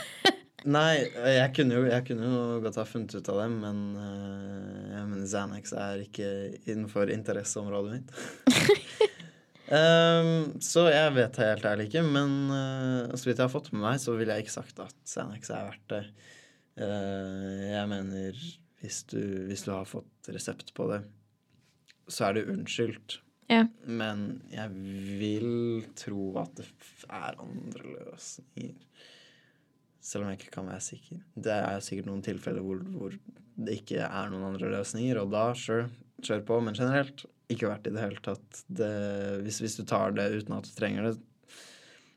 Nei, 0.63 1.03
jeg 1.35 1.49
kunne 1.57 1.81
jo, 1.81 1.89
jeg 1.91 2.07
kunne 2.07 2.29
jo 2.31 2.43
godt 2.63 2.79
ha 2.79 2.85
funnet 2.87 3.17
ut 3.19 3.31
av 3.33 3.41
det, 3.41 3.49
men 3.51 3.81
uh, 3.99 4.83
mener 5.23 5.27
Xanax 5.27 5.75
er 5.75 6.05
ikke 6.05 6.29
innenfor 6.71 7.11
interesseområdet 7.11 7.97
mitt. 7.97 9.11
Um, 9.73 10.61
så 10.63 10.87
jeg 10.93 11.15
vet 11.17 11.41
helt 11.43 11.67
ærlig 11.69 11.89
ikke, 11.89 12.05
men 12.07 12.37
uh, 12.53 13.15
så 13.17 13.29
vidt 13.29 13.39
jeg 13.39 13.47
har 13.47 13.53
fått 13.53 13.73
med 13.75 13.85
meg, 13.85 14.01
så 14.03 14.17
ville 14.19 14.37
jeg 14.37 14.47
ikke 14.47 14.59
sagt 14.59 14.83
at 14.85 14.97
Xanax 15.09 15.53
er 15.53 15.69
verdt 15.71 15.89
det. 15.93 16.05
Uh, 16.81 17.59
jeg 17.73 17.89
mener 17.91 18.39
hvis 18.83 19.03
du, 19.13 19.21
hvis 19.49 19.67
du 19.67 19.73
har 19.75 19.87
fått 19.87 20.31
resept 20.35 20.73
på 20.75 20.89
det, 20.91 21.03
så 22.11 22.29
er 22.29 22.39
det 22.39 22.49
unnskyldt. 22.51 23.21
Ja. 23.53 23.67
Men 23.85 24.43
jeg 24.53 24.73
vil 25.21 25.85
tro 25.99 26.31
at 26.41 26.57
det 26.59 26.67
er 27.09 27.39
andre 27.43 27.97
løsninger. 27.99 28.89
Selv 30.03 30.25
om 30.25 30.33
jeg 30.33 30.41
ikke 30.41 30.57
kan 30.57 30.67
være 30.67 30.83
sikker. 30.83 31.21
Det 31.47 31.55
er 31.55 31.85
sikkert 31.85 32.09
noen 32.09 32.25
tilfeller 32.27 32.65
hvor, 32.65 32.81
hvor 32.97 33.15
det 33.63 33.77
ikke 33.83 34.01
er 34.03 34.33
noen 34.33 34.49
andre 34.49 34.73
løsninger, 34.73 35.21
og 35.21 35.31
da 35.31 35.45
sure, 35.59 35.87
kjør 36.25 36.43
på. 36.49 36.59
Men 36.67 36.79
generelt 36.79 37.23
ikke 37.55 37.71
verdt 37.71 37.89
i 37.89 37.95
det 37.95 38.03
hele 38.03 38.23
tatt. 38.25 38.63
Det, 38.67 38.93
hvis, 39.45 39.61
hvis 39.63 39.79
du 39.79 39.85
tar 39.89 40.15
det 40.17 40.29
uten 40.35 40.57
at 40.57 40.69
du 40.69 40.73
trenger 40.77 41.11
det, 41.11 41.15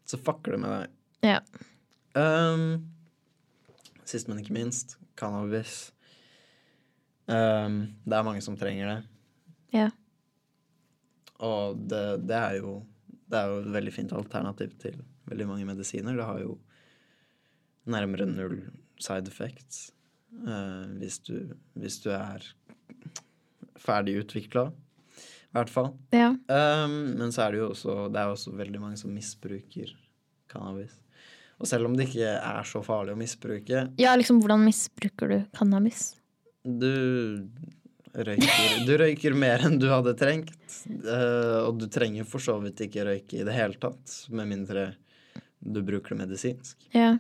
så 0.06 0.20
fucker 0.22 0.56
det 0.56 0.62
med 0.62 0.76
deg. 0.76 0.96
Ja. 1.26 1.40
Um, 2.16 2.86
sist, 4.06 4.30
men 4.30 4.40
ikke 4.42 4.56
minst, 4.56 4.98
cannabis. 5.20 5.92
Um, 7.26 7.96
det 8.06 8.18
er 8.18 8.28
mange 8.28 8.44
som 8.46 8.58
trenger 8.60 8.92
det. 8.92 9.00
Ja. 9.76 9.90
Og 11.44 11.82
det, 11.90 12.04
det, 12.30 12.38
er 12.38 12.60
jo, 12.62 12.78
det 13.28 13.42
er 13.42 13.52
jo 13.52 13.60
et 13.64 13.74
veldig 13.76 13.94
fint 13.96 14.14
alternativ 14.16 14.78
til 14.84 15.02
veldig 15.30 15.50
mange 15.50 15.68
medisiner. 15.68 16.16
Det 16.16 16.30
har 16.30 16.44
jo 16.44 16.56
nærmere 17.90 18.30
null 18.30 18.60
side 19.02 19.30
effects 19.30 19.90
uh, 20.46 20.86
hvis, 21.02 21.20
du, 21.26 21.52
hvis 21.74 22.00
du 22.06 22.12
er 22.16 22.46
ferdig 23.82 24.20
utvikla, 24.24 24.70
i 25.56 25.58
hvert 25.62 25.72
fall. 25.72 25.94
ja. 26.12 26.34
Um, 26.52 27.16
men 27.16 27.32
så 27.32 27.46
er 27.46 27.56
det 27.56 27.62
jo 27.62 27.70
også 27.72 27.94
Det 28.12 28.20
er 28.20 28.34
også 28.34 28.52
veldig 28.60 28.82
mange 28.82 29.00
som 29.00 29.14
misbruker 29.16 29.94
cannabis. 30.52 30.98
Og 31.56 31.70
selv 31.70 31.88
om 31.88 31.96
det 31.96 32.10
ikke 32.10 32.34
er 32.36 32.68
så 32.68 32.82
farlig 32.84 33.16
å 33.16 33.20
misbruke 33.20 33.86
Ja, 34.02 34.16
liksom 34.20 34.42
hvordan 34.44 34.66
misbruker 34.68 35.32
du 35.32 35.38
cannabis? 35.56 36.10
Du 36.66 36.92
røyker, 38.16 38.84
du 38.88 38.94
røyker 39.00 39.36
mer 39.38 39.64
enn 39.68 39.80
du 39.80 39.88
hadde 39.92 40.16
trengt. 40.20 40.58
Uh, 41.06 41.70
og 41.70 41.80
du 41.80 41.88
trenger 41.92 42.28
for 42.28 42.44
så 42.44 42.58
vidt 42.64 42.84
ikke 42.88 43.08
røyke 43.08 43.40
i 43.40 43.48
det 43.48 43.56
hele 43.56 43.80
tatt, 43.80 44.20
med 44.36 44.52
mindre 44.52 44.90
du 45.66 45.82
bruker 45.86 46.14
det 46.14 46.26
medisinsk. 46.26 46.90
Ja. 46.94 47.16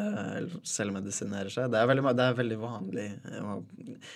Eh, 0.00 0.54
selvmedisinerer 0.66 1.52
seg. 1.52 1.70
Det 1.72 1.78
er 1.80 1.88
veldig, 1.90 2.04
det 2.18 2.26
er 2.26 2.36
veldig 2.38 2.58
vanlig. 2.62 3.06
eh, 3.30 3.50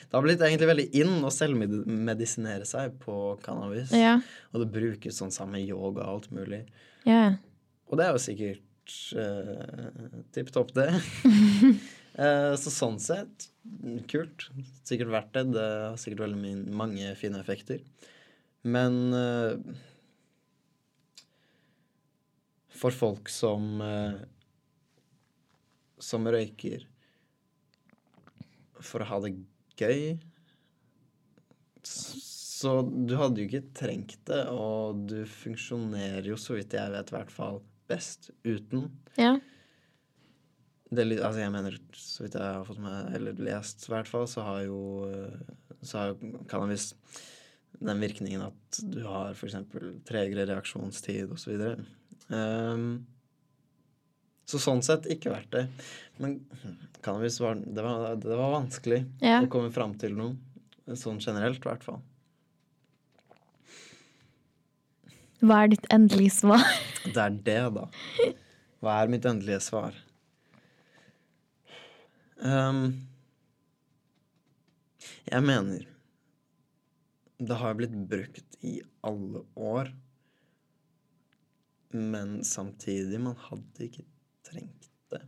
Det 0.09 0.17
har 0.17 0.25
blitt 0.27 0.45
egentlig 0.47 0.71
veldig 0.73 0.87
inn 1.03 1.17
å 1.25 1.33
selvmedisinere 1.35 2.67
seg 2.69 2.97
på 3.05 3.19
cannabis. 3.45 3.93
Ja. 3.97 4.17
Og 4.53 4.65
det 4.65 4.71
brukes 4.75 5.21
sånn 5.21 5.33
sammen 5.35 5.59
med 5.61 5.69
yoga 5.69 6.07
og 6.07 6.15
alt 6.17 6.31
mulig. 6.37 6.65
ja. 7.09 7.35
Og 7.93 7.99
det 8.01 8.07
er 8.07 8.15
jo 8.17 8.21
sikkert 8.25 8.95
uh, 9.21 10.15
tipp 10.33 10.49
topp, 10.55 10.71
det. 10.75 10.87
Så 12.65 12.71
sånn 12.73 12.97
sett, 13.03 13.49
kult. 14.11 14.47
Sikkert 14.89 15.11
verdt 15.13 15.33
det. 15.37 15.43
Det 15.53 15.65
har 15.91 15.99
sikkert 16.01 16.23
veldig 16.25 16.39
min- 16.41 16.65
mange 16.81 17.11
fine 17.21 17.39
effekter. 17.43 17.83
Men 18.65 18.97
eh, 19.13 19.77
for 22.75 22.91
folk 22.95 23.29
som 23.31 23.81
eh, 23.85 24.15
som 26.05 26.29
røyker 26.29 26.85
for 28.85 29.03
å 29.03 29.09
ha 29.09 29.21
det 29.25 29.35
gøy 29.81 30.15
så 31.85 32.81
du 32.83 33.17
hadde 33.19 33.43
jo 33.43 33.49
ikke 33.49 33.73
trengt 33.77 34.21
det, 34.29 34.45
og 34.49 35.05
du 35.11 35.19
funksjonerer 35.29 36.31
jo, 36.31 36.39
så 36.41 36.57
vidt 36.57 36.77
jeg 36.77 36.93
vet, 36.95 37.11
i 37.11 37.17
hvert 37.19 37.33
fall 37.35 37.61
best 37.91 38.31
uten. 38.47 38.87
Ja. 39.21 39.35
Det, 40.95 41.05
altså 41.19 41.43
jeg 41.43 41.53
mener, 41.53 41.77
så 41.99 42.25
vidt 42.25 42.39
jeg 42.39 42.57
har 42.57 42.65
fått 42.69 42.81
med, 42.81 43.11
eller 43.19 43.45
lest 43.45 43.85
i 43.89 43.93
hvert 43.93 44.09
fall, 44.09 44.27
så 44.31 44.47
har 44.47 44.63
jo, 44.69 44.81
så 45.83 46.01
har 46.01 46.13
jo 46.13 46.33
cannabis 46.51 46.93
den 47.85 48.01
virkningen 48.01 48.47
at 48.47 48.81
du 48.95 49.03
har 49.05 49.35
eksempel 49.35 49.99
tregere 50.09 50.47
reaksjonstid 50.49 51.35
så 51.41 51.51
videre. 51.51 51.85
Ehm, 52.33 53.03
så 54.47 54.61
sånn 54.61 54.83
sett 54.85 55.07
ikke 55.11 55.33
verdt 55.33 55.51
det. 55.55 55.63
Men 56.21 56.39
cannabis 57.05 57.39
var, 57.41 57.57
det 57.57 57.85
var, 57.85 58.17
det 58.21 58.37
var 58.37 58.53
vanskelig 58.59 59.03
Ja. 59.25 59.41
å 59.43 59.49
komme 59.53 59.71
fram 59.75 59.95
til 60.01 60.15
noe. 60.19 60.37
Sånn 61.01 61.21
generelt, 61.25 61.63
i 61.65 61.69
hvert 61.71 61.85
fall. 61.87 62.03
Hva 65.45 65.63
er 65.65 65.73
ditt 65.75 65.87
endelige 65.93 66.33
svar? 66.39 66.63
Det 67.05 67.21
er 67.21 67.35
det, 67.47 67.59
da. 67.77 67.87
Hva 68.85 68.99
er 69.03 69.11
mitt 69.13 69.27
endelige 69.29 69.61
svar? 69.65 69.97
Um, 72.45 73.07
jeg 75.31 75.41
mener 75.47 75.85
Det 77.41 77.57
har 77.61 77.77
blitt 77.79 77.95
brukt 78.11 78.57
i 78.65 78.79
alle 79.07 79.43
år. 79.57 79.93
Men 81.95 82.41
samtidig, 82.45 83.21
man 83.23 83.37
hadde 83.49 83.87
ikke 83.89 84.05
trengt 84.55 84.89
det. 85.13 85.23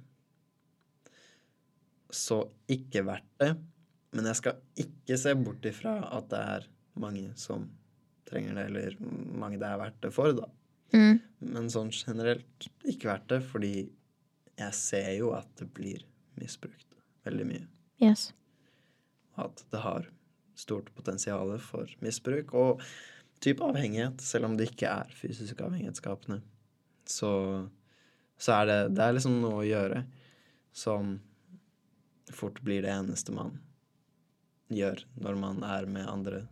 Så 2.15 2.45
ikke 2.71 3.03
verdt 3.07 3.33
det. 3.43 3.53
Men 4.17 4.31
jeg 4.31 4.39
skal 4.39 4.61
ikke 4.81 5.19
se 5.21 5.35
bort 5.37 5.67
ifra 5.69 5.99
at 6.17 6.31
det 6.31 6.41
er 6.57 6.69
mange 6.97 7.29
som 7.37 7.67
trenger 8.27 8.57
det, 8.57 8.65
eller 8.71 8.97
mange 9.37 9.61
det 9.61 9.69
er 9.69 9.81
verdt 9.83 10.01
det 10.07 10.13
for, 10.15 10.33
da. 10.35 10.49
Mm. 10.95 11.21
Men 11.53 11.71
sånn 11.73 11.93
generelt 11.95 12.69
ikke 12.87 13.11
verdt 13.11 13.29
det, 13.35 13.41
fordi 13.51 13.75
jeg 14.57 14.77
ser 14.79 15.11
jo 15.19 15.33
at 15.37 15.49
det 15.61 15.69
blir 15.77 16.05
misbrukt 16.41 16.97
veldig 17.27 17.47
mye. 17.49 17.67
Yes. 18.03 18.31
At 19.37 19.61
det 19.73 19.83
har 19.83 20.09
stort 20.57 20.89
potensial 20.97 21.53
for 21.61 21.91
misbruk 22.01 22.55
og 22.57 22.85
type 23.45 23.65
avhengighet, 23.65 24.23
selv 24.25 24.49
om 24.49 24.57
det 24.57 24.71
ikke 24.71 24.89
er 24.89 25.13
fysisk 25.13 25.61
avhengighetsskapende. 25.61 26.41
Så 27.07 27.31
så 28.39 28.61
er 28.61 28.69
det, 28.69 28.79
det 28.97 29.05
er 29.05 29.17
liksom 29.17 29.41
noe 29.43 29.63
å 29.63 29.67
gjøre 29.67 30.03
som 30.77 31.17
fort 32.35 32.61
blir 32.67 32.85
det 32.85 32.93
eneste 32.93 33.33
man 33.33 33.55
gjør 34.73 35.01
når 35.23 35.39
man 35.41 35.63
er 35.65 35.87
med 35.89 36.09
andre 36.11 36.43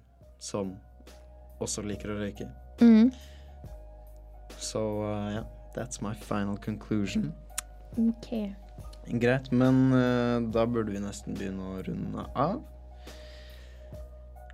som 0.43 0.75
også 1.63 1.85
liker 1.87 2.13
å 2.13 2.19
røyke. 2.21 2.49
Mm. 2.81 3.11
Så 4.59 4.83
uh, 5.03 5.31
ja, 5.35 5.43
that's 5.77 6.03
my 6.05 6.15
final 6.15 6.57
conclusion. 6.59 7.33
OK. 7.99 8.31
Greit, 9.21 9.51
men 9.53 9.93
uh, 9.93 10.41
da 10.55 10.65
burde 10.67 10.95
vi 10.95 11.03
nesten 11.03 11.37
begynne 11.37 11.75
å 11.75 11.83
runde 11.87 12.25
av. 12.33 12.63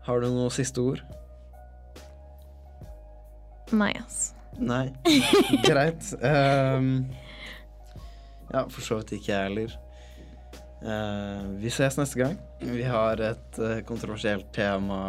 Har 0.07 0.23
du 0.23 0.31
noe 0.33 0.51
siste 0.55 0.83
ord? 0.83 1.03
Nei, 3.71 3.93
altså. 4.01 4.40
Nei. 4.59 4.91
Greit. 5.69 6.11
Um, 6.21 7.07
ja, 8.51 8.65
for 8.69 8.83
så 8.83 9.01
vidt 9.01 9.15
ikke 9.19 9.33
jeg 9.33 9.49
heller. 9.49 9.77
Uh, 10.81 11.61
vi 11.61 11.71
ses 11.73 11.99
neste 12.01 12.19
gang. 12.19 12.39
Vi 12.61 12.85
har 12.89 13.21
et 13.21 13.61
uh, 13.61 13.81
kontroversielt 13.89 14.49
tema 14.57 15.01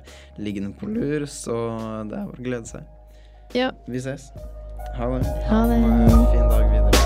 uh, 0.00 0.14
liggende 0.40 0.72
på 0.72 0.88
lur, 0.88 1.26
så 1.28 1.58
det 2.08 2.16
er 2.16 2.30
bare 2.30 2.40
å 2.40 2.48
glede 2.48 2.72
seg. 2.72 2.88
Ja. 3.56 3.70
Vi 3.90 4.00
ses. 4.00 4.30
Ha 4.96 5.12
det. 5.12 5.36
Ha 5.50 5.66
det. 5.70 5.82
en 5.84 6.26
fin 6.32 6.48
dag 6.48 6.66
videre. 6.72 6.99